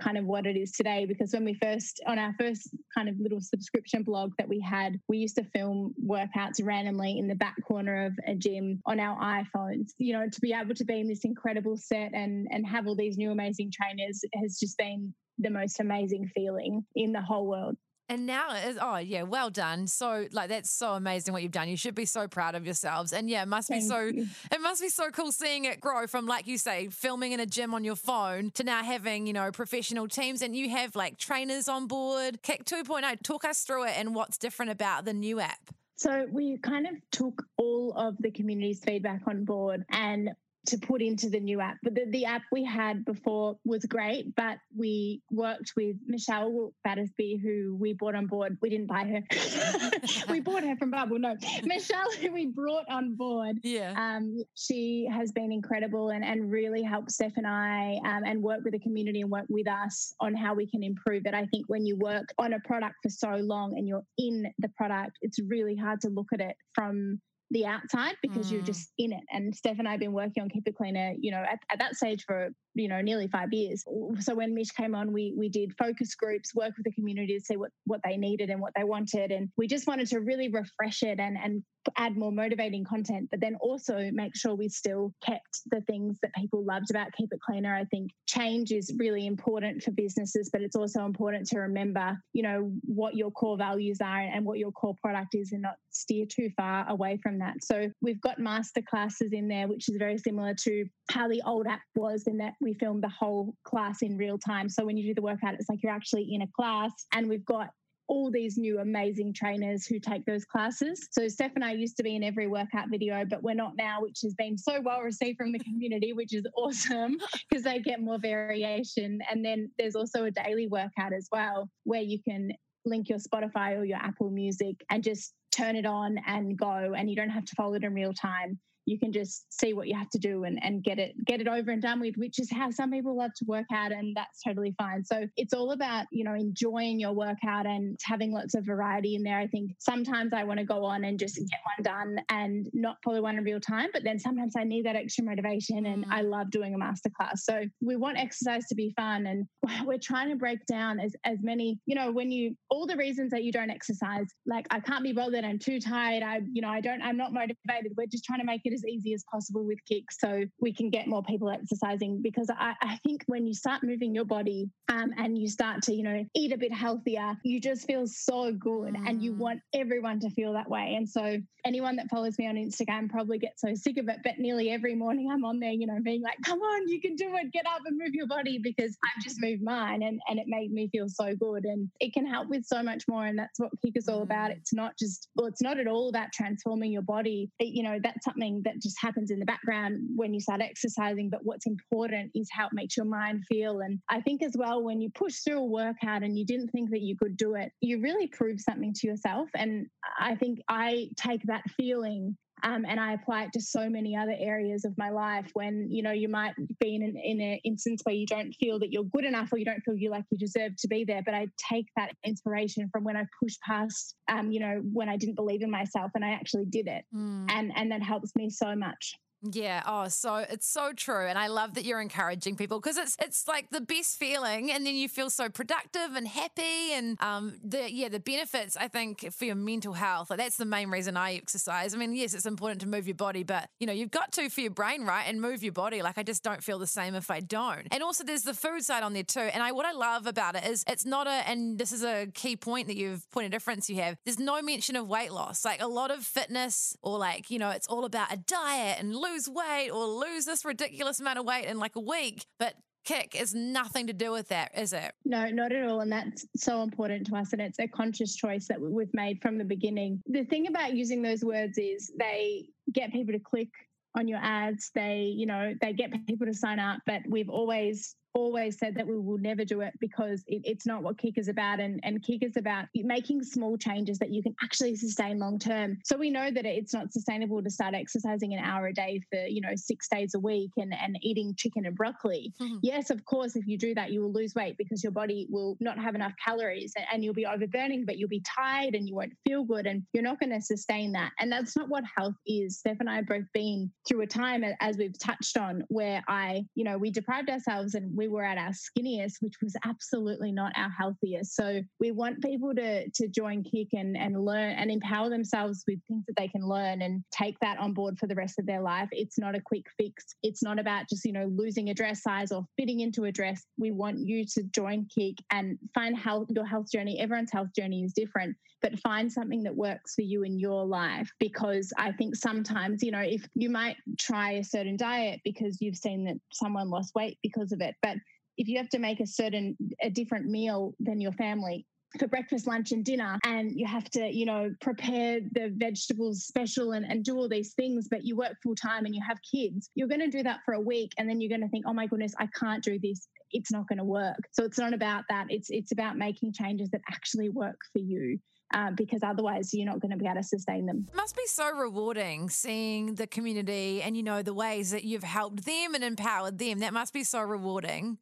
[0.00, 1.06] kind of what it is today?
[1.06, 5.00] Because when we first on our first kind of little subscription blog that we had
[5.08, 9.18] we used to film workouts randomly in the back corner of a gym on our
[9.20, 9.90] iPhones.
[9.98, 12.96] You know to be able to be in this incredible set and and have all
[12.96, 15.12] these new amazing trainers has just been
[15.42, 17.76] the most amazing feeling in the whole world.
[18.08, 19.86] And now, it is, oh yeah, well done.
[19.86, 21.68] So like that's so amazing what you've done.
[21.68, 23.12] You should be so proud of yourselves.
[23.12, 24.00] And yeah, it must Thank be so.
[24.02, 24.26] You.
[24.50, 27.46] It must be so cool seeing it grow from like you say, filming in a
[27.46, 31.16] gym on your phone to now having you know professional teams, and you have like
[31.16, 32.42] trainers on board.
[32.42, 33.22] kic 2.0.
[33.22, 35.70] Talk us through it and what's different about the new app.
[35.96, 40.30] So we kind of took all of the community's feedback on board and
[40.66, 41.78] to put into the new app.
[41.82, 47.40] But the, the app we had before was great, but we worked with Michelle Battersby,
[47.42, 48.58] who we brought on board.
[48.62, 50.28] We didn't buy her.
[50.30, 51.18] we bought her from Bubble.
[51.18, 53.56] No, Michelle, who we brought on board.
[53.64, 53.94] Yeah.
[53.96, 58.60] Um, she has been incredible and, and really helped Steph and I um, and work
[58.62, 61.34] with the community and work with us on how we can improve it.
[61.34, 64.68] I think when you work on a product for so long and you're in the
[64.76, 67.20] product, it's really hard to look at it from
[67.52, 68.52] the outside because mm.
[68.52, 69.22] you're just in it.
[69.30, 71.78] And Steph and I have been working on Keep It Cleaner, you know, at, at
[71.78, 73.84] that stage for you know nearly five years.
[74.20, 77.44] So when mish came on we we did focus groups work with the community to
[77.44, 80.48] see what what they needed and what they wanted and we just wanted to really
[80.48, 81.62] refresh it and and
[81.96, 86.32] add more motivating content but then also make sure we still kept the things that
[86.34, 87.74] people loved about keep it cleaner.
[87.74, 92.42] I think change is really important for businesses but it's also important to remember you
[92.42, 96.24] know what your core values are and what your core product is and not steer
[96.26, 97.56] too far away from that.
[97.62, 101.66] So we've got master classes in there which is very similar to how the old
[101.66, 104.68] app was in that we filmed the whole class in real time.
[104.68, 107.44] So when you do the workout, it's like you're actually in a class, and we've
[107.44, 107.68] got
[108.08, 111.08] all these new amazing trainers who take those classes.
[111.12, 114.02] So Steph and I used to be in every workout video, but we're not now,
[114.02, 117.16] which has been so well received from the community, which is awesome
[117.48, 119.20] because they get more variation.
[119.30, 122.52] And then there's also a daily workout as well, where you can
[122.84, 127.08] link your Spotify or your Apple Music and just turn it on and go, and
[127.08, 129.96] you don't have to follow it in real time you can just see what you
[129.96, 132.50] have to do and, and get it get it over and done with which is
[132.50, 135.04] how some people love to work out and that's totally fine.
[135.04, 139.22] So it's all about you know enjoying your workout and having lots of variety in
[139.22, 139.38] there.
[139.38, 142.96] I think sometimes i want to go on and just get one done and not
[143.04, 146.22] follow one in real time but then sometimes i need that extra motivation and i
[146.22, 146.30] mm.
[146.30, 147.38] love doing a masterclass.
[147.38, 149.46] So we want exercise to be fun and
[149.86, 153.30] we're trying to break down as as many you know when you all the reasons
[153.30, 156.68] that you don't exercise like i can't be bothered i'm too tired i you know
[156.68, 159.24] i don't i'm not motivated we're just trying to make it it as easy as
[159.30, 163.46] possible with kics so we can get more people exercising because I, I think when
[163.46, 166.72] you start moving your body um, and you start to, you know, eat a bit
[166.72, 169.08] healthier, you just feel so good mm.
[169.08, 169.38] and you mm.
[169.38, 170.94] want everyone to feel that way.
[170.96, 174.38] And so anyone that follows me on Instagram probably gets so sick of it, but
[174.38, 177.34] nearly every morning I'm on there, you know, being like, come on, you can do
[177.36, 180.46] it, get up and move your body because I've just moved mine and, and it
[180.48, 181.64] made me feel so good.
[181.64, 183.26] And it can help with so much more.
[183.26, 184.50] And that's what kic is all about.
[184.50, 184.56] Mm.
[184.56, 187.50] It's not just, well, it's not at all about transforming your body.
[187.58, 191.30] It, you know, that's something that just happens in the background when you start exercising.
[191.30, 193.80] But what's important is how it makes your mind feel.
[193.80, 196.90] And I think as well, when you push through a workout and you didn't think
[196.90, 199.48] that you could do it, you really prove something to yourself.
[199.54, 199.86] And
[200.18, 204.34] I think I take that feeling um, and I apply it to so many other
[204.38, 208.00] areas of my life when, you know, you might be in an, in an instance
[208.04, 210.38] where you don't feel that you're good enough or you don't feel you like you
[210.38, 211.22] deserve to be there.
[211.24, 215.16] But I take that inspiration from when I pushed past, um, you know, when I
[215.16, 217.04] didn't believe in myself and I actually did it.
[217.14, 217.50] Mm.
[217.50, 219.14] And, and that helps me so much.
[219.42, 219.82] Yeah.
[219.86, 221.26] Oh, so it's so true.
[221.26, 224.86] And I love that you're encouraging people because it's it's like the best feeling and
[224.86, 229.32] then you feel so productive and happy and um the yeah, the benefits I think
[229.32, 230.30] for your mental health.
[230.30, 231.92] Like that's the main reason I exercise.
[231.92, 234.48] I mean, yes, it's important to move your body, but you know, you've got to
[234.48, 235.24] for your brain, right?
[235.26, 236.02] And move your body.
[236.02, 237.88] Like I just don't feel the same if I don't.
[237.90, 239.40] And also there's the food side on there too.
[239.40, 242.28] And I what I love about it is it's not a and this is a
[242.32, 244.16] key point that you've point of difference you have.
[244.24, 245.64] There's no mention of weight loss.
[245.64, 249.16] Like a lot of fitness or like, you know, it's all about a diet and
[249.16, 252.46] lose lose weight or lose this ridiculous amount of weight in like a week.
[252.58, 252.74] But
[253.06, 255.12] kic is nothing to do with that, is it?
[255.24, 256.00] No, not at all.
[256.00, 257.52] And that's so important to us.
[257.52, 260.22] And it's a conscious choice that we've made from the beginning.
[260.26, 263.68] The thing about using those words is they get people to click
[264.14, 268.14] on your ads they you know they get people to sign up but we've always
[268.34, 271.48] always said that we will never do it because it, it's not what kic is
[271.48, 275.58] about and, and kic is about making small changes that you can actually sustain long
[275.58, 275.98] term.
[276.04, 279.44] So we know that it's not sustainable to start exercising an hour a day for
[279.46, 282.52] you know six days a week and, and eating chicken and broccoli.
[282.60, 282.76] Mm-hmm.
[282.82, 285.76] yes of course if you do that you will lose weight because your body will
[285.80, 289.14] not have enough calories and, and you'll be overburning but you'll be tired and you
[289.14, 291.32] won't feel good and you're not going to sustain that.
[291.38, 292.78] And that's not what health is.
[292.78, 296.64] Steph and i have both been through a time as we've touched on where i
[296.74, 300.72] you know we deprived ourselves and we were at our skinniest, which was absolutely not
[300.76, 301.54] our healthiest.
[301.54, 305.98] So we want people to to join kic and and learn and empower themselves with
[306.08, 308.80] things that they can learn and take that on board for the rest of their
[308.80, 309.08] life.
[309.12, 310.34] It's not a quick fix.
[310.42, 313.64] It's not about just, you know, losing a dress size or fitting into a dress.
[313.78, 317.20] We want you to join kic and find health your health journey.
[317.20, 321.30] Everyone's health journey is different, but find something that works for you in your life
[321.38, 325.96] because I think sometimes, you know, if you might try a certain diet because you've
[325.96, 328.11] seen that someone lost weight because of it, but
[328.56, 331.86] if you have to make a certain a different meal than your family
[332.18, 336.92] for breakfast, lunch, and dinner, and you have to, you know, prepare the vegetables special
[336.92, 339.90] and, and do all these things, but you work full time and you have kids,
[339.94, 341.92] you're going to do that for a week, and then you're going to think, oh
[341.92, 343.28] my goodness, I can't do this.
[343.50, 344.38] It's not going to work.
[344.52, 345.46] So it's not about that.
[345.50, 348.38] It's it's about making changes that actually work for you.
[348.74, 351.04] Uh, because otherwise you're not going to be able to sustain them.
[351.06, 355.24] It must be so rewarding seeing the community and you know the ways that you've
[355.24, 356.78] helped them and empowered them.
[356.78, 358.16] That must be so rewarding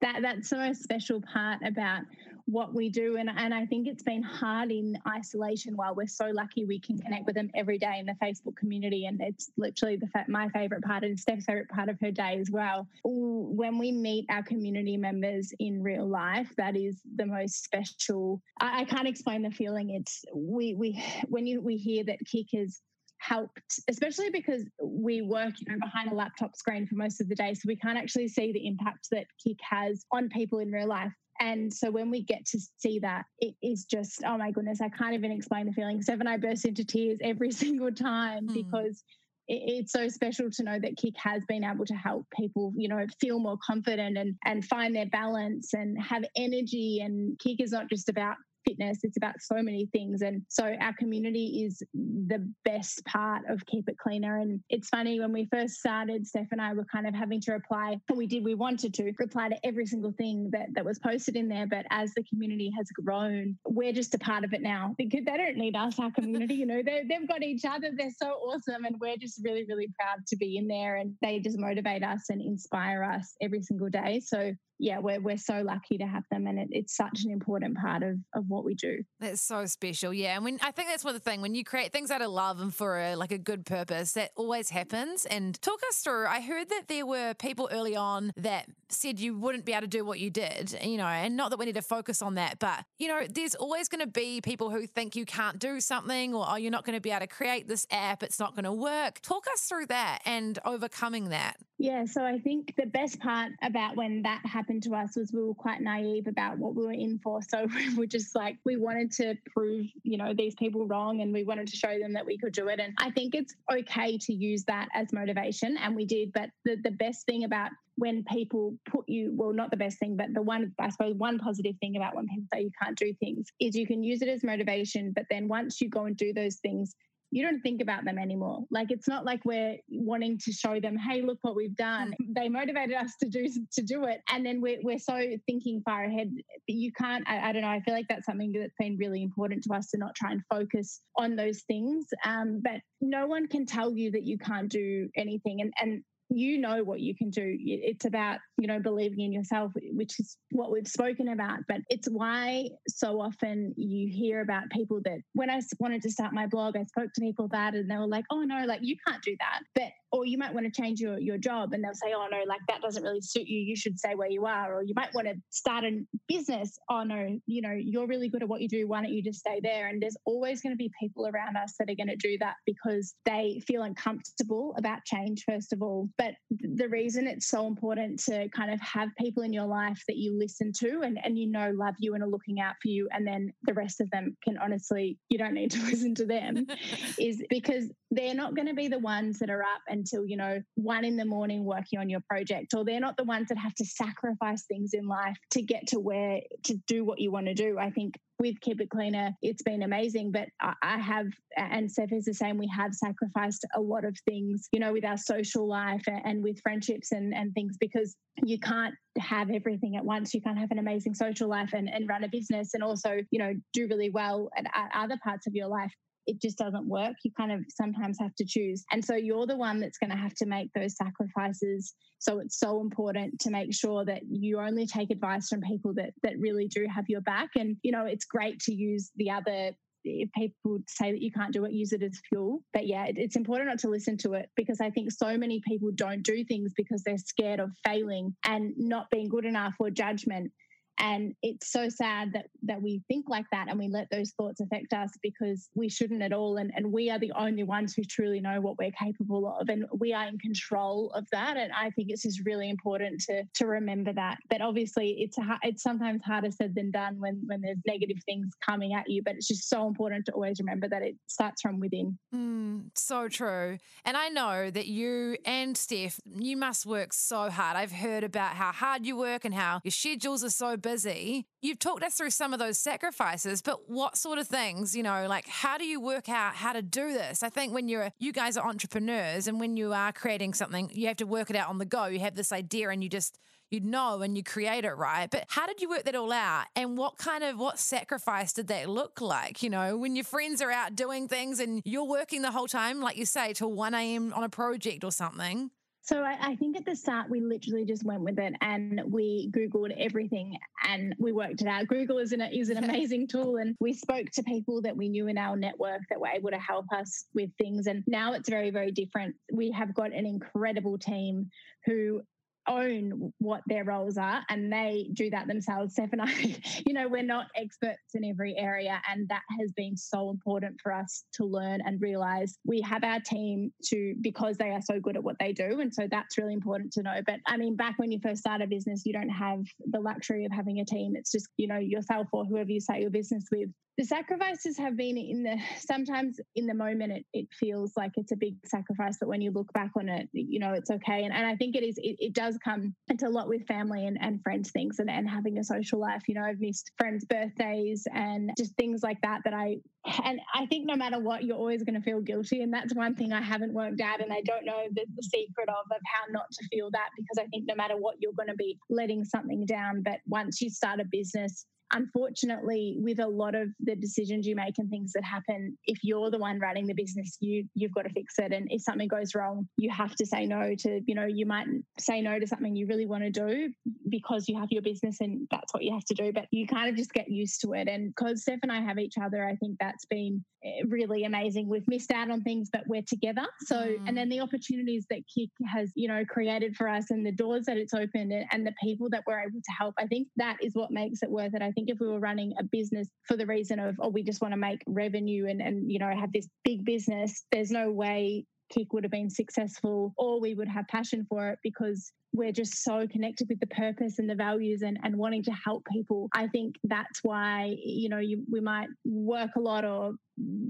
[0.00, 2.02] that that's so a special part about
[2.46, 3.16] what we do.
[3.16, 6.98] And, and i think it's been hard in isolation while we're so lucky we can
[6.98, 9.06] connect with them every day in the facebook community.
[9.06, 12.50] And it's literally the my favorite part and steph's favorite part of her day as
[12.50, 12.86] well.
[13.04, 18.40] When we meet our community members in real life that is the most special.
[18.60, 19.90] I, I can't explain the feeling.
[19.90, 22.80] It's we we when you we hear that kic is
[23.18, 27.34] helped, especially because we work, you know, behind a laptop screen for most of the
[27.34, 27.54] day.
[27.54, 31.12] So we can't actually see the impact that kic has on people in real life.
[31.40, 34.88] And so when we get to see that, it is just, oh my goodness, I
[34.88, 36.02] can't even explain the feeling.
[36.06, 38.54] And I burst into tears every single time mm.
[38.54, 39.02] because
[39.48, 43.06] it's so special to know that kic has been able to help people, you know,
[43.20, 47.00] feel more confident and and find their balance and have energy.
[47.00, 48.98] And kic is not just about fitness.
[49.02, 50.22] It's about so many things.
[50.22, 54.38] And so our community is the best part of Keep It Cleaner.
[54.38, 57.52] And it's funny when we first started, Steph and I were kind of having to
[57.52, 61.36] reply, we did, we wanted to reply to every single thing that, that was posted
[61.36, 61.66] in there.
[61.66, 65.36] But as the community has grown, we're just a part of it now because they
[65.36, 67.90] don't need us, our community, you know, they've got each other.
[67.96, 68.84] They're so awesome.
[68.84, 70.96] And we're just really, really proud to be in there.
[70.96, 74.20] And they just motivate us and inspire us every single day.
[74.24, 76.46] So yeah, we're, we're so lucky to have them.
[76.46, 79.02] And it, it's such an important part of, of what we do.
[79.20, 80.12] That's so special.
[80.12, 80.36] Yeah.
[80.36, 82.30] I mean, I think that's one of the thing when you create things out of
[82.30, 85.26] love and for a, like a good purpose, that always happens.
[85.26, 89.36] And talk us through, I heard that there were people early on that said you
[89.36, 91.74] wouldn't be able to do what you did, you know, and not that we need
[91.74, 95.16] to focus on that, but, you know, there's always going to be people who think
[95.16, 97.86] you can't do something or, oh, you're not going to be able to create this
[97.90, 98.22] app.
[98.22, 99.20] It's not going to work.
[99.22, 101.56] Talk us through that and overcoming that.
[101.78, 105.42] Yeah, so I think the best part about when that happened to us was we
[105.42, 107.42] were quite naive about what we were in for.
[107.42, 111.34] So we were just like, we wanted to prove, you know, these people wrong and
[111.34, 112.80] we wanted to show them that we could do it.
[112.80, 115.76] And I think it's okay to use that as motivation.
[115.76, 116.32] And we did.
[116.32, 120.16] But the, the best thing about when people put you, well, not the best thing,
[120.16, 123.12] but the one, I suppose, one positive thing about when people say you can't do
[123.20, 125.12] things is you can use it as motivation.
[125.14, 126.94] But then once you go and do those things,
[127.30, 128.64] you don't think about them anymore.
[128.70, 132.14] Like it's not like we're wanting to show them, hey, look what we've done.
[132.22, 132.34] Mm.
[132.34, 136.04] They motivated us to do to do it, and then we're we're so thinking far
[136.04, 136.32] ahead.
[136.66, 137.28] You can't.
[137.28, 137.68] I, I don't know.
[137.68, 140.42] I feel like that's something that's been really important to us to not try and
[140.48, 142.06] focus on those things.
[142.24, 146.58] Um, but no one can tell you that you can't do anything, and and you
[146.58, 147.56] know what you can do.
[147.60, 151.60] It's about, you know, believing in yourself, which is what we've spoken about.
[151.68, 156.32] But it's why so often you hear about people that when I wanted to start
[156.32, 158.96] my blog, I spoke to people that and they were like, oh no, like you
[159.06, 159.60] can't do that.
[159.74, 162.38] But or you might want to change your, your job and they'll say, oh no,
[162.46, 163.58] like that doesn't really suit you.
[163.58, 164.74] You should stay where you are.
[164.74, 166.78] Or you might want to start a business.
[166.88, 168.86] Oh no, you know, you're really good at what you do.
[168.86, 169.88] Why don't you just stay there?
[169.88, 172.54] And there's always going to be people around us that are going to do that
[172.64, 176.08] because they feel uncomfortable about change, first of all.
[176.18, 180.16] But the reason it's so important to kind of have people in your life that
[180.16, 183.08] you listen to and, and you know love you and are looking out for you,
[183.12, 186.66] and then the rest of them can honestly, you don't need to listen to them,
[187.18, 190.60] is because they're not going to be the ones that are up until, you know,
[190.74, 193.74] one in the morning working on your project, or they're not the ones that have
[193.74, 197.54] to sacrifice things in life to get to where to do what you want to
[197.54, 197.78] do.
[197.78, 200.32] I think with Keep It Cleaner, it's been amazing.
[200.32, 204.68] But I have, and Steph is the same, we have sacrificed a lot of things,
[204.72, 208.94] you know, with our social life and with friendships and, and things because you can't
[209.18, 210.34] have everything at once.
[210.34, 213.38] You can't have an amazing social life and, and run a business and also, you
[213.38, 215.92] know, do really well at, at other parts of your life
[216.26, 217.14] it just doesn't work.
[217.24, 218.84] You kind of sometimes have to choose.
[218.92, 221.94] And so you're the one that's going to have to make those sacrifices.
[222.18, 226.10] So it's so important to make sure that you only take advice from people that
[226.22, 227.50] that really do have your back.
[227.56, 229.72] And you know, it's great to use the other
[230.06, 232.62] if people say that you can't do it, use it as fuel.
[232.72, 235.90] But yeah, it's important not to listen to it because I think so many people
[235.94, 240.52] don't do things because they're scared of failing and not being good enough or judgment.
[240.98, 244.60] And it's so sad that that we think like that and we let those thoughts
[244.60, 246.56] affect us because we shouldn't at all.
[246.56, 249.68] And, and we are the only ones who truly know what we're capable of.
[249.68, 251.56] And we are in control of that.
[251.56, 254.38] And I think it's just really important to to remember that.
[254.48, 258.52] But obviously it's a, it's sometimes harder said than done when when there's negative things
[258.64, 259.22] coming at you.
[259.22, 262.18] But it's just so important to always remember that it starts from within.
[262.34, 263.78] Mm, so true.
[264.04, 267.76] And I know that you and Steph, you must work so hard.
[267.76, 271.46] I've heard about how hard you work and how your schedules are so busy.
[271.62, 275.26] You've talked us through some of those sacrifices, but what sort of things, you know,
[275.28, 277.42] like how do you work out how to do this?
[277.42, 281.08] I think when you're, you guys are entrepreneurs and when you are creating something, you
[281.08, 282.06] have to work it out on the go.
[282.06, 283.36] You have this idea and you just,
[283.70, 286.66] you know and you create it right but how did you work that all out
[286.76, 290.62] and what kind of what sacrifice did that look like you know when your friends
[290.62, 293.92] are out doing things and you're working the whole time like you say till 1
[293.92, 295.70] a.m on a project or something
[296.06, 299.50] so I, I, think at the start we literally just went with it and we
[299.50, 300.56] googled everything
[300.88, 301.88] and we worked it out.
[301.88, 305.26] Google is an is an amazing tool, and we spoke to people that we knew
[305.26, 307.88] in our network that were able to help us with things.
[307.88, 309.34] And now it's very very different.
[309.52, 311.50] We have got an incredible team
[311.84, 312.22] who
[312.68, 315.94] own what their roles are and they do that themselves.
[315.94, 316.32] Steph and I,
[316.86, 319.00] you know, we're not experts in every area.
[319.10, 323.20] And that has been so important for us to learn and realize we have our
[323.20, 325.80] team to because they are so good at what they do.
[325.80, 327.20] And so that's really important to know.
[327.24, 329.60] But I mean, back when you first start a business, you don't have
[329.90, 331.14] the luxury of having a team.
[331.16, 334.96] It's just, you know, yourself or whoever you start your business with the sacrifices have
[334.96, 339.16] been in the sometimes in the moment it, it feels like it's a big sacrifice
[339.18, 341.24] but when you look back on it you know it's okay.
[341.24, 344.06] And, and i think it is it, it does come into a lot with family
[344.06, 346.22] and, and friends things and, and having a social life.
[346.28, 349.76] You know i've missed friends birthdays and just things like that that i
[350.24, 352.62] and i think no matter what you're always going to feel guilty.
[352.62, 355.68] And that's one thing i haven't worked out and i don't know the, the secret
[355.68, 358.48] of of how not to feel that because i think no matter what you're going
[358.48, 360.02] to be letting something down.
[360.02, 364.74] But once you start a business unfortunately with a lot of the decisions you make
[364.78, 368.10] and things that happen if you're the one running the business you you've got to
[368.10, 368.52] fix it.
[368.52, 371.66] And if something goes wrong you have to say no to you know you might
[371.98, 373.72] say no to something you really want to do
[374.08, 376.88] because you have your business and that's what you have to do but you kind
[376.88, 377.88] of just get used to it.
[377.88, 381.68] And because Steph and I have each other I think that's been eh, really amazing.
[381.68, 383.46] We've missed out on things but we're together.
[383.60, 384.08] So mm.
[384.08, 387.66] and then the opportunities that kic has you know created for us and the doors
[387.66, 390.56] that it's opened and, and the people that we're able to help I think that
[390.62, 391.62] is what makes it worth it.
[391.62, 394.40] I think if we were running a business for the reason of, oh, we just
[394.40, 398.46] want to make revenue and, and you know, have this big business, there's no way
[398.74, 402.82] kic would have been successful or we would have passion for it because we're just
[402.82, 406.28] so connected with the purpose and the values and, and wanting to help people.
[406.34, 410.12] I think that's why, you know, you, we might work a lot or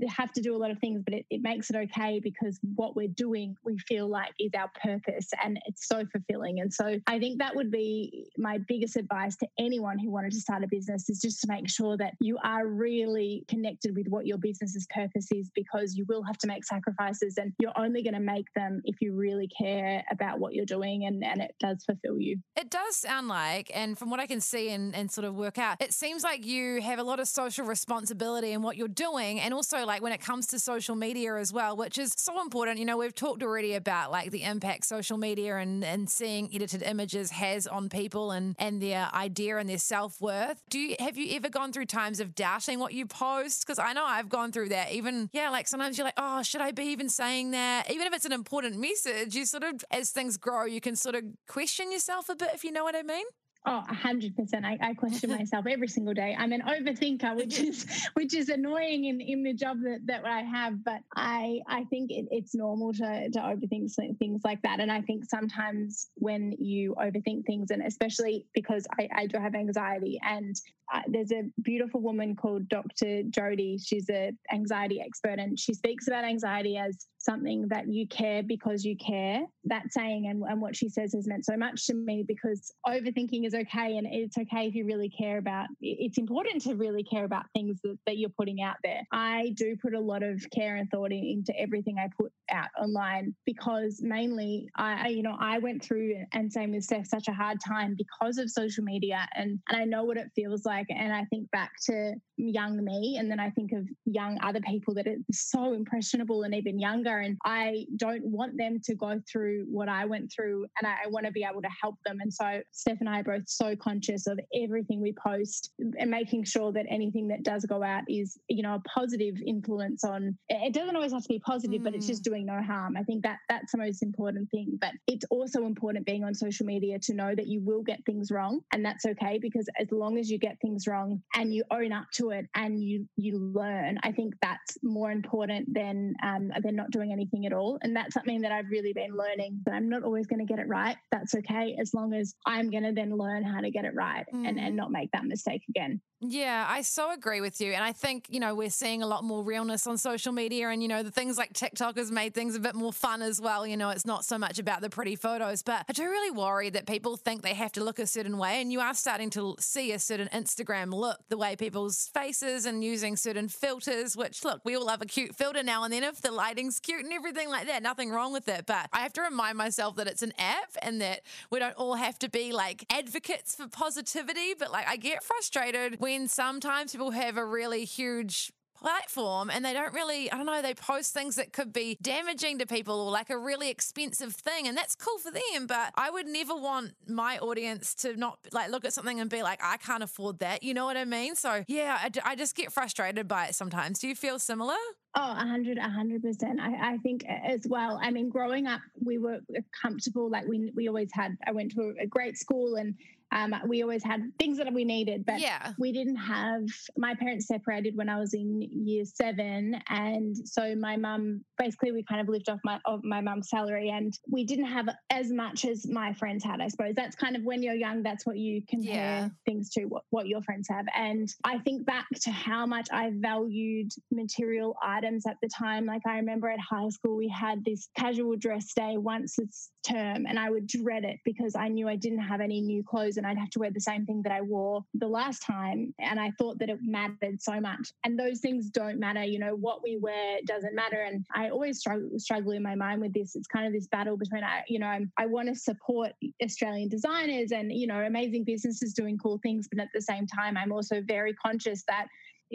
[0.08, 2.94] have to do a lot of things, but it, it makes it okay because what
[2.94, 6.60] we're doing, we feel like is our purpose and it's so fulfilling.
[6.60, 10.40] And so I think that would be my biggest advice to anyone who wanted to
[10.40, 14.26] start a business is just to make sure that you are really connected with what
[14.26, 18.14] your business's purpose is because you will have to make sacrifices and you're only going
[18.14, 21.84] to make them if you really care about what you're doing and, and it does
[21.84, 22.38] fulfill you.
[22.56, 25.58] It does sound like, and from what I can see and, and sort of work
[25.58, 29.40] out, it seems like you have a lot of social responsibility in what you're doing
[29.40, 32.78] and also like when it comes to social media as well, which is so important.
[32.78, 36.82] You know, we've talked already about like the impact social media and, and seeing edited
[36.82, 40.60] images has on people and, and their idea and their self worth.
[40.68, 43.66] Do you have you ever gone through times of doubting what you post?
[43.66, 44.92] Because I know I've gone through that.
[44.92, 47.90] Even yeah, like sometimes you're like, oh, should I be even saying that?
[47.90, 51.14] Even if it's an important message, you sort of as things grow, you can sort
[51.14, 53.24] of question yourself a bit, if you know what I mean.
[53.68, 54.64] Oh, hundred percent.
[54.64, 56.36] I, I question myself every single day.
[56.38, 57.84] I'm an overthinker, which is
[58.14, 60.84] which is annoying in, in the job that, that I have.
[60.84, 64.78] But I I think it, it's normal to to overthink things like that.
[64.78, 69.56] And I think sometimes when you overthink things, and especially because I, I do have
[69.56, 70.54] anxiety, and
[70.94, 73.24] uh, there's a beautiful woman called Dr.
[73.24, 73.80] Jodie.
[73.84, 78.84] She's an anxiety expert, and she speaks about anxiety as something that you care because
[78.84, 79.42] you care.
[79.64, 83.46] That saying and, and what she says has meant so much to me because overthinking
[83.46, 85.66] is okay, and it's okay if you really care about.
[85.80, 89.02] It's important to really care about things that, that you're putting out there.
[89.12, 93.34] I do put a lot of care and thought into everything I put out online
[93.44, 97.58] because mainly I, you know, I went through and same with Steph such a hard
[97.60, 101.24] time because of social media, and and I know what it feels like and i
[101.24, 105.16] think back to young me and then i think of young other people that are
[105.32, 110.04] so impressionable and even younger and i don't want them to go through what i
[110.04, 112.98] went through and i, I want to be able to help them and so steph
[113.00, 117.28] and i are both so conscious of everything we post and making sure that anything
[117.28, 121.22] that does go out is you know a positive influence on it doesn't always have
[121.22, 121.84] to be positive mm.
[121.84, 122.26] but it's just mm.
[122.26, 126.06] doing no harm i think that that's the most important thing but it's also important
[126.06, 129.38] being on social media to know that you will get things wrong and that's okay
[129.40, 132.82] because as long as you get things wrong and you own up to it and
[132.82, 137.52] you you learn i think that's more important than um, than not doing anything at
[137.52, 140.50] all and that's something that i've really been learning that i'm not always going to
[140.50, 143.70] get it right that's okay as long as i'm going to then learn how to
[143.70, 144.48] get it right mm.
[144.48, 144.76] and, and mm.
[144.76, 147.72] not make that mistake again yeah, I so agree with you.
[147.72, 150.70] And I think, you know, we're seeing a lot more realness on social media.
[150.70, 153.38] And, you know, the things like TikTok has made things a bit more fun as
[153.38, 153.66] well.
[153.66, 155.62] You know, it's not so much about the pretty photos.
[155.62, 158.62] But I do really worry that people think they have to look a certain way.
[158.62, 162.82] And you are starting to see a certain Instagram look, the way people's faces and
[162.82, 166.22] using certain filters, which, look, we all have a cute filter now and then if
[166.22, 167.82] the lighting's cute and everything like that.
[167.82, 168.64] Nothing wrong with it.
[168.64, 171.94] But I have to remind myself that it's an app and that we don't all
[171.94, 174.54] have to be like advocates for positivity.
[174.58, 179.72] But like, I get frustrated when sometimes people have a really huge platform and they
[179.72, 183.10] don't really, I don't know, they post things that could be damaging to people or
[183.10, 184.68] like a really expensive thing.
[184.68, 185.66] And that's cool for them.
[185.66, 189.42] But I would never want my audience to not like look at something and be
[189.42, 190.62] like, I can't afford that.
[190.62, 191.34] You know what I mean?
[191.34, 193.98] So yeah, I, I just get frustrated by it sometimes.
[193.98, 194.76] Do you feel similar?
[195.16, 196.60] Oh, 100, 100%.
[196.60, 197.98] I, I think as well.
[198.00, 199.40] I mean, growing up, we were
[199.82, 200.30] comfortable.
[200.30, 202.94] Like we, we always had, I went to a great school and
[203.32, 205.72] um, we always had things that we needed, but yeah.
[205.78, 206.62] we didn't have.
[206.96, 212.04] My parents separated when I was in year seven, and so my mum basically we
[212.04, 215.64] kind of lived off my of my mum's salary, and we didn't have as much
[215.64, 216.60] as my friends had.
[216.60, 219.28] I suppose that's kind of when you're young, that's what you compare yeah.
[219.44, 220.86] things to what, what your friends have.
[220.96, 225.86] And I think back to how much I valued material items at the time.
[225.86, 230.26] Like I remember at high school, we had this casual dress day once it's term,
[230.26, 233.26] and I would dread it because I knew I didn't have any new clothes and
[233.26, 235.94] I'd have to wear the same thing that I wore the last time.
[236.00, 237.92] And I thought that it mattered so much.
[238.04, 239.24] And those things don't matter.
[239.24, 241.02] You know, what we wear doesn't matter.
[241.02, 243.36] And I always struggle, struggle in my mind with this.
[243.36, 246.12] It's kind of this battle between, I, you know, I'm, I want to support
[246.42, 249.68] Australian designers and, you know, amazing businesses doing cool things.
[249.70, 252.08] But at the same time, I'm also very conscious that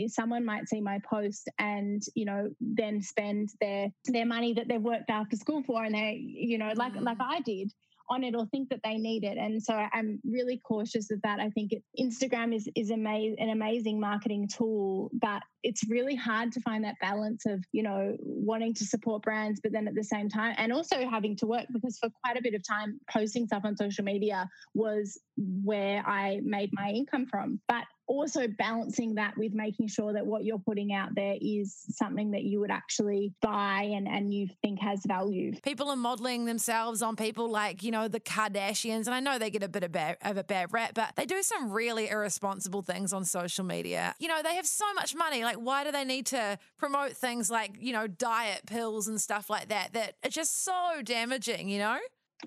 [0.08, 4.82] someone might see my post and you know then spend their their money that they've
[4.82, 7.04] worked after school for and they you know like mm.
[7.04, 7.72] like I did
[8.12, 9.38] on it or think that they need it.
[9.38, 11.40] And so I'm really cautious of that.
[11.40, 16.52] I think it, Instagram is is ama- an amazing marketing tool, but it's really hard
[16.52, 20.04] to find that balance of you know wanting to support brands, but then at the
[20.04, 23.48] same time, and also having to work because for quite a bit of time, posting
[23.48, 27.62] stuff on social media was where I made my income from.
[27.68, 32.32] But also balancing that with making sure that what you're putting out there is something
[32.32, 35.54] that you would actually buy and, and you think has value.
[35.62, 39.06] People are modeling themselves on people like, you know, the Kardashians.
[39.06, 41.26] And I know they get a bit of, bad, of a bad rap, but they
[41.26, 44.14] do some really irresponsible things on social media.
[44.20, 45.44] You know, they have so much money.
[45.44, 49.50] Like, why do they need to promote things like, you know, diet pills and stuff
[49.50, 51.98] like that that are just so damaging, you know?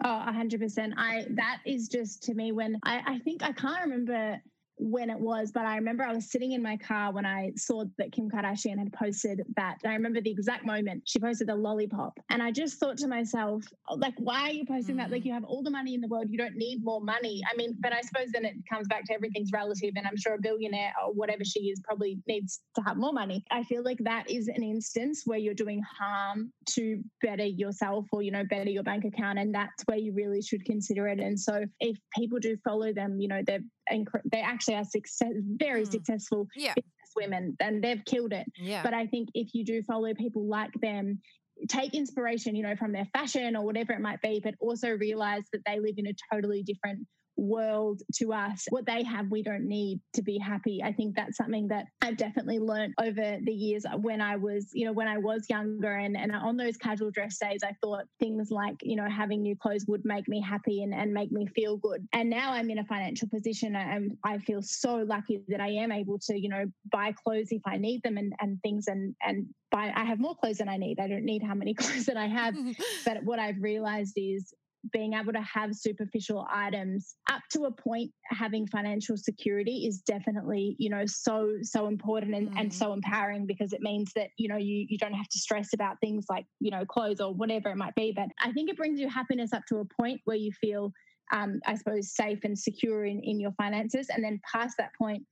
[0.03, 0.93] Oh, 100%.
[0.97, 4.41] I that is just to me when I, I think I can't remember
[4.85, 7.85] when it was, but I remember I was sitting in my car when I saw
[7.97, 9.79] that Kim Kardashian had posted that.
[9.85, 12.21] I remember the exact moment she posted the lollipop.
[12.29, 13.65] And I just thought to myself,
[13.97, 14.99] like, why are you posting mm.
[14.99, 15.11] that?
[15.11, 15.27] Like, mm.
[15.27, 16.27] you have all the money in the world.
[16.29, 17.43] You don't need more money.
[17.51, 19.93] I mean, but I suppose then it comes back to everything's relative.
[19.97, 23.43] And I'm sure a billionaire or whatever she is probably needs to have more money.
[23.51, 28.23] I feel like that is an instance where you're doing harm to better yourself or,
[28.23, 29.39] you know, better your bank account.
[29.39, 31.21] And that's where you really should consider it.
[31.21, 33.61] And so if people do follow them, you know, they're
[33.91, 35.91] they actually are success, very mm.
[35.91, 36.75] successful yeah.
[36.75, 38.47] business women and they've killed it.
[38.57, 38.83] Yeah.
[38.83, 41.21] But I think if you do follow people like them,
[41.69, 45.45] take inspiration, you know, from their fashion or whatever it might be, but also realize
[45.53, 47.07] that they live in a totally different
[47.37, 48.65] world to us.
[48.71, 50.83] What they have, we don't need to be happy.
[50.83, 54.87] I think that's something that I've definitely learned over the years when I was, you
[54.87, 58.51] know, when I was younger and, and on those casual dress days, I thought things
[58.51, 61.77] like, you know, having new clothes would make me happy and, and make me feel
[61.77, 62.07] good.
[62.13, 65.93] And now I'm in a financial position and I feel so lucky that I am
[65.93, 69.47] able to, you know, buy clothes if I need them and, and things and, and
[69.71, 71.01] buy, I have more clothes than I need.
[71.01, 72.55] I don't need how many clothes that I have.
[73.05, 74.53] but what I've realized is
[74.93, 80.77] being able to have superficial items up to a point having financial security is definitely
[80.79, 82.61] you know so so important and, mm.
[82.61, 85.73] and so empowering because it means that you know you you don't have to stress
[85.73, 88.77] about things like you know clothes or whatever it might be but i think it
[88.77, 90.93] brings you happiness up to a point where you feel
[91.33, 94.09] um, I suppose, safe and secure in, in your finances.
[94.15, 95.23] And then past that point,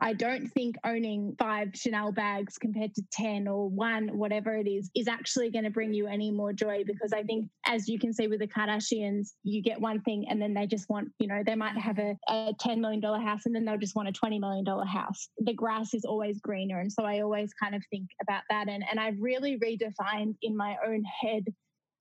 [0.00, 4.90] I don't think owning five Chanel bags compared to 10 or one, whatever it is,
[4.94, 8.12] is actually going to bring you any more joy because I think, as you can
[8.12, 11.42] see with the Kardashians, you get one thing and then they just want, you know,
[11.44, 14.40] they might have a, a $10 million house and then they'll just want a $20
[14.40, 15.28] million house.
[15.38, 16.80] The grass is always greener.
[16.80, 18.68] And so I always kind of think about that.
[18.68, 21.44] And, and I've really redefined in my own head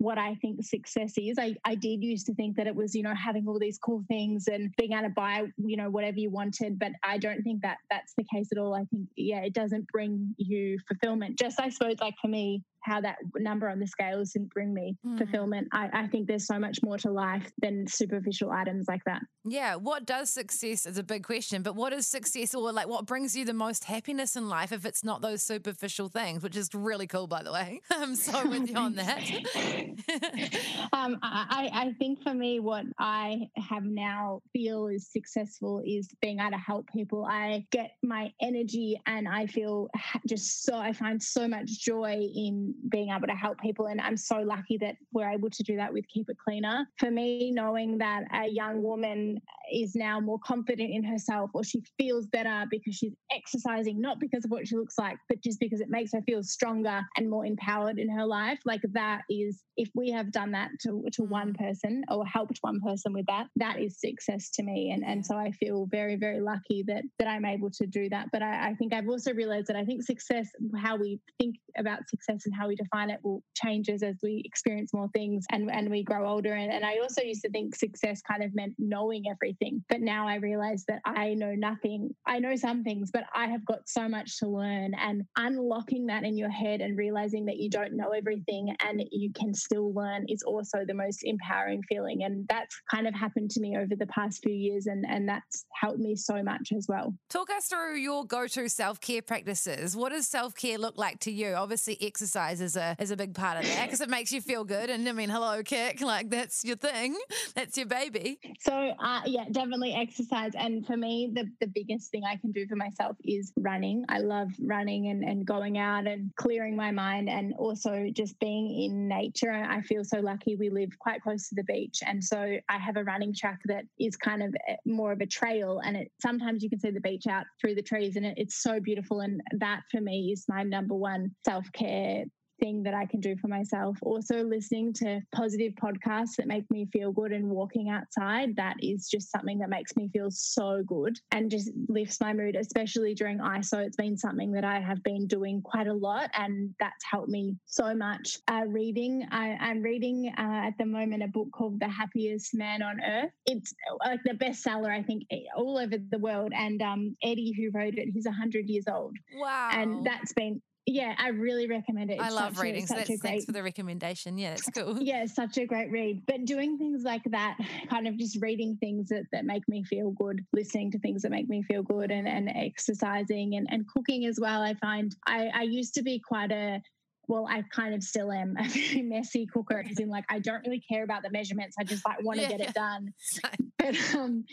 [0.04, 1.38] what I think success is.
[1.40, 4.04] I, I did used to think that it was, you know, having all these cool
[4.08, 6.78] things and being able to buy, you know, whatever you wanted.
[6.78, 8.76] But I don't think that that's the case at all.
[8.76, 11.40] I think, yeah, it doesn't bring you fulfillment.
[11.40, 14.98] Just, I suppose, like for me, how that number on the scales didn't bring me
[15.06, 15.18] mm.
[15.18, 15.68] fulfillment.
[15.72, 19.22] I, I, think there's so much more to life than superficial items like that.
[19.46, 19.76] Yeah.
[19.76, 23.36] What does success is a big question, but what is success or like what brings
[23.36, 27.08] you the most happiness in life if it's not those superficial things, which is really
[27.08, 27.82] cool, by the way.
[27.92, 29.20] I'm so with you on that.
[30.94, 36.40] um, I, I think for me, what I have now feel is successful is being
[36.40, 37.26] able to help people.
[37.26, 39.90] I get my energy and I feel
[40.28, 43.88] just so, I find so much joy in being able to help people.
[43.88, 46.88] And I'm so lucky that we're able to do that with Keep It Cleaner.
[46.98, 49.40] For me, knowing that a young woman
[49.72, 54.46] is now more confident in herself or she feels better because she's exercising, not because
[54.46, 57.46] of what she looks like, but just because it makes her feel stronger and more
[57.46, 61.30] empowered in her life, like that is, if we have done that to, to mm.
[61.30, 64.92] one person or helped one person with that, that is success to me.
[64.92, 68.28] And, and so I feel very, very lucky that, that I'm able to do that.
[68.32, 72.08] But I, I think I've also realized that I think success, how we think about
[72.10, 75.90] success and how we define it will changes as we experience more things and, and
[75.90, 76.54] we grow older.
[76.54, 79.84] And, and I also used to think success kind of meant knowing everything.
[79.90, 82.12] But now I realize that I know nothing.
[82.26, 84.94] I know some things, but I have got so much to learn.
[84.96, 89.32] And unlocking that in your head and realizing that you don't know everything and you
[89.34, 92.24] can still learn is also the most empowering feeling.
[92.24, 94.88] And that's kind of happened to me over the past few years.
[94.88, 97.14] And, and that's helped me so much as well.
[97.30, 99.96] Talk us through your go to self care practices.
[99.96, 101.54] What does self care look like to you?
[101.54, 104.64] Obviously, exercise is a is a big part of that because it makes you feel
[104.64, 104.90] good.
[104.90, 107.16] And I mean, hello, kic, like that's your thing,
[107.56, 108.40] that's your baby.
[108.60, 110.52] So uh, yeah, definitely exercise.
[110.56, 114.06] And for me, the the biggest thing I can do for myself is running.
[114.10, 118.84] I love running and and going out and clearing my mind, and also just being
[118.84, 119.52] in nature.
[119.52, 120.56] I feel so lucky.
[120.56, 123.86] We live quite close to the beach, and so I have a running track that
[124.00, 127.02] is kind of eh, more of a trail, and it sometimes you can see the
[127.02, 129.22] beach out through the trees, and it, it's so beautiful.
[129.22, 132.26] And that for me is my number one self care
[132.64, 133.98] thing that I can do for myself.
[134.02, 139.10] Also, listening to positive podcasts that make me feel good and walking outside, that is
[139.10, 143.40] just something that makes me feel so good and just lifts my mood, especially during
[143.40, 143.86] ISO.
[143.86, 147.58] It's been something that I have been doing quite a lot, and that's helped me
[147.66, 148.38] so much.
[148.48, 152.82] Uh, reading, I, am reading uh, at the moment a book called The Happiest Man
[152.82, 153.32] on Earth.
[153.46, 153.74] It's
[154.06, 155.24] like the bestseller, I think,
[155.58, 156.54] all over the world.
[156.56, 159.18] And um, Eddie, who wrote it, he's 100 years old.
[159.36, 159.70] Wow.
[159.74, 162.16] And that's been yeah, I really recommend it.
[162.16, 162.84] It's I love reading.
[162.84, 164.38] A, so that's, great, thanks for the recommendation.
[164.38, 165.02] Yeah, it's cool.
[165.02, 166.24] yeah, such a great read.
[166.26, 167.58] But doing things like that,
[167.90, 171.32] kind of just reading things that, that make me feel good, listening to things that
[171.32, 174.62] make me feel good, and, and exercising and, and cooking as well.
[174.62, 176.82] I find I, I used to be quite a
[177.28, 180.66] well, I kind of still am a very messy cooker because in like I don't
[180.66, 181.76] really care about the measurements.
[181.80, 183.14] I just like want to yeah, get it done.
[183.84, 184.46] But um,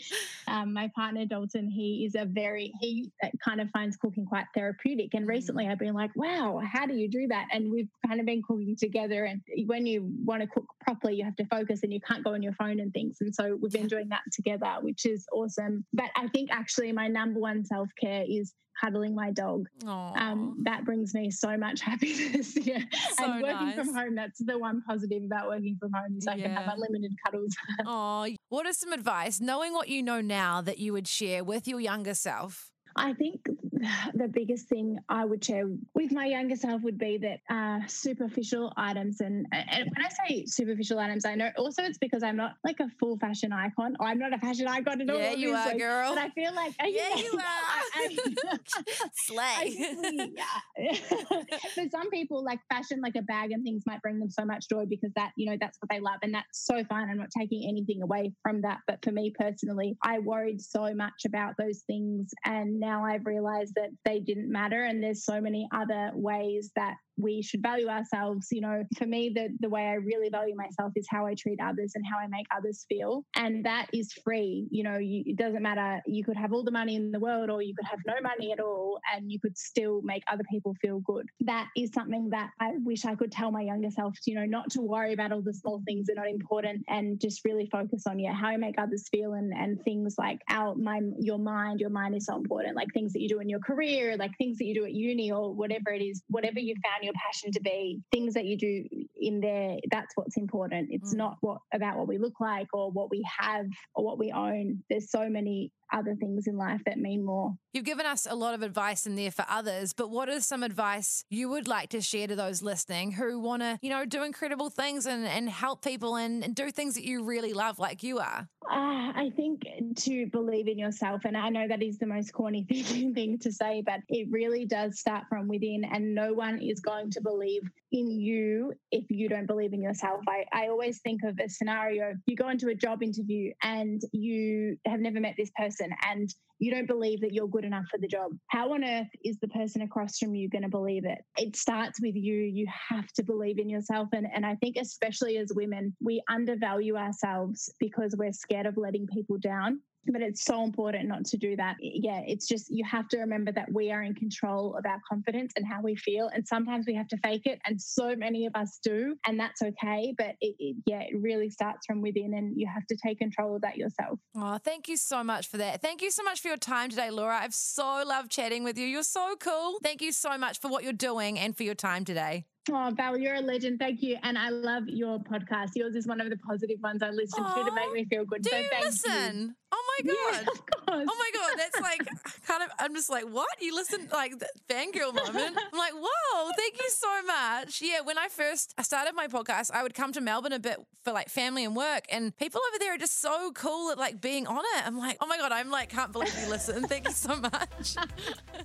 [0.47, 4.45] um, my partner Dalton, he is a very he uh, kind of finds cooking quite
[4.53, 5.13] therapeutic.
[5.13, 5.71] And recently mm.
[5.71, 7.47] I've been like, wow, how do you do that?
[7.51, 9.25] And we've kind of been cooking together.
[9.25, 12.33] And when you want to cook properly, you have to focus and you can't go
[12.33, 13.17] on your phone and things.
[13.21, 15.85] And so we've been doing that together, which is awesome.
[15.93, 19.67] But I think actually my number one self care is cuddling my dog.
[19.85, 22.55] Um, that brings me so much happiness.
[22.57, 22.81] yeah.
[23.17, 23.75] So and working nice.
[23.75, 26.47] from home, that's the one positive about working from home is I yeah.
[26.47, 27.55] can have unlimited cuddles.
[27.85, 31.67] oh, what is some advice, knowing what you know now, that you would share with
[31.67, 32.71] your younger self?
[32.95, 33.41] I think
[34.13, 38.73] the biggest thing I would share with my younger self would be that uh, superficial
[38.77, 42.55] items, and, and when I say superficial items, I know also it's because I'm not
[42.63, 43.95] like a full fashion icon.
[43.99, 45.19] I'm not a fashion icon at all.
[45.19, 46.15] Yeah, you are, girl.
[46.15, 48.57] But I feel like yeah, you are.
[49.13, 50.31] Slay.
[50.77, 50.93] yeah.
[51.75, 54.67] For some people, like fashion, like a bag and things might bring them so much
[54.69, 57.09] joy because that you know that's what they love, and that's so fine.
[57.09, 61.25] I'm not taking anything away from that, but for me personally, I worried so much
[61.25, 65.67] about those things, and now I've realized that they didn't matter, and there's so many
[65.73, 68.47] other ways that we should value ourselves.
[68.51, 71.59] You know, for me, the, the way I really value myself is how I treat
[71.61, 73.25] others and how I make others feel.
[73.35, 74.67] And that is free.
[74.71, 76.01] You know, you, it doesn't matter.
[76.05, 78.51] You could have all the money in the world or you could have no money
[78.51, 81.27] at all and you could still make other people feel good.
[81.41, 84.69] That is something that I wish I could tell my younger self, you know, not
[84.71, 88.03] to worry about all the small things that are not important and just really focus
[88.07, 91.79] on, yeah, how I make others feel and, and things like our, my, your mind,
[91.79, 92.75] your mind is so important.
[92.75, 95.31] Like things that you do in your career, like things that you do at uni
[95.31, 98.57] or whatever it is, whatever you found your your passion to be, things that you
[98.57, 98.85] do
[99.19, 100.89] in there, that's what's important.
[100.91, 101.17] It's mm.
[101.17, 104.83] not what about what we look like or what we have or what we own.
[104.89, 107.53] There's so many other things in life that mean more.
[107.73, 110.63] You've given us a lot of advice in there for others, but what is some
[110.63, 114.23] advice you would like to share to those listening who want to, you know, do
[114.23, 118.03] incredible things and, and help people and, and do things that you really love like
[118.03, 118.47] you are?
[118.69, 119.63] Uh, I think
[119.97, 123.81] to believe in yourself, and I know that is the most corny thing to say,
[123.85, 127.61] but it really does start from within, and no one is going to believe
[127.91, 130.21] in you if you don't believe in yourself.
[130.27, 134.77] I, I always think of a scenario you go into a job interview and you
[134.85, 138.07] have never met this person and you don't believe that you're good enough for the
[138.07, 138.31] job.
[138.47, 141.17] How on earth is the person across from you going to believe it?
[141.35, 142.35] It starts with you.
[142.35, 144.09] You have to believe in yourself.
[144.13, 149.07] And, and I think, especially as women, we undervalue ourselves because we're scared of letting
[149.07, 151.77] people down but it's so important not to do that.
[151.79, 155.53] Yeah, it's just you have to remember that we are in control of our confidence
[155.55, 156.29] and how we feel.
[156.33, 159.61] And sometimes we have to fake it, and so many of us do, and that's
[159.61, 160.13] okay.
[160.17, 163.55] But it, it, yeah, it really starts from within, and you have to take control
[163.55, 164.19] of that yourself.
[164.35, 165.81] Oh, thank you so much for that.
[165.81, 167.39] Thank you so much for your time today, Laura.
[167.39, 168.85] I've so loved chatting with you.
[168.85, 169.77] You're so cool.
[169.83, 172.45] Thank you so much for what you're doing and for your time today.
[172.69, 173.79] Oh, Bel, you're a legend.
[173.79, 174.17] Thank you.
[174.21, 175.71] And I love your podcast.
[175.73, 178.43] Yours is one of the positive ones I listen to to make me feel good.
[178.43, 179.41] Do so you listen?
[179.41, 179.55] You.
[179.71, 180.17] Oh my God.
[180.31, 181.07] Yeah, of course.
[181.09, 181.53] Oh my God.
[181.57, 182.07] That's like
[182.47, 183.49] kind of, I'm just like, what?
[183.59, 184.35] You listen, like
[184.69, 185.57] fangirl moment.
[185.57, 187.81] I'm like, whoa, thank you so much.
[187.81, 188.01] Yeah.
[188.01, 191.13] When I first I started my podcast, I would come to Melbourne a bit for
[191.13, 192.05] like family and work.
[192.11, 194.85] And people over there are just so cool at like being on it.
[194.85, 196.83] I'm like, oh my God, I'm like, can't believe you listen.
[196.83, 197.95] Thank you so much.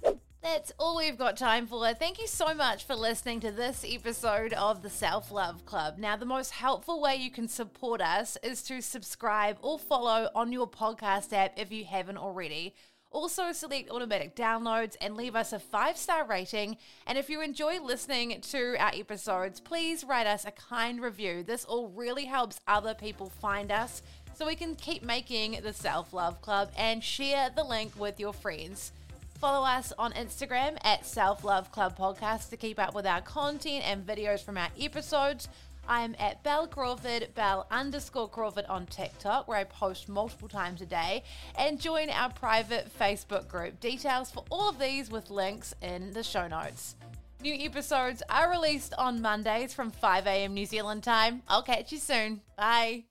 [0.47, 1.93] That's all we've got time for.
[1.93, 5.99] Thank you so much for listening to this episode of the Self Love Club.
[5.99, 10.53] Now, the most helpful way you can support us is to subscribe or follow on
[10.53, 12.77] your podcast app if you haven't already.
[13.11, 16.77] Also, select automatic downloads and leave us a five star rating.
[17.09, 21.43] And if you enjoy listening to our episodes, please write us a kind review.
[21.43, 24.01] This all really helps other people find us
[24.37, 28.33] so we can keep making the Self Love Club and share the link with your
[28.33, 28.93] friends.
[29.39, 33.85] Follow us on Instagram at Self Love Club Podcast to keep up with our content
[33.87, 35.49] and videos from our episodes.
[35.87, 40.87] I'm at Bel Crawford, Bel underscore Crawford on TikTok, where I post multiple times a
[40.87, 41.23] day,
[41.57, 43.79] and join our private Facebook group.
[43.79, 46.97] Details for all of these with links in the show notes.
[47.43, 50.55] New episodes are released on Mondays from 5 a.m.
[50.55, 51.43] New Zealand time.
[51.47, 52.41] I'll catch you soon.
[52.57, 53.05] Bye.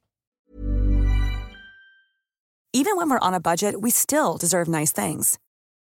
[2.73, 5.37] Even when we're on a budget, we still deserve nice things.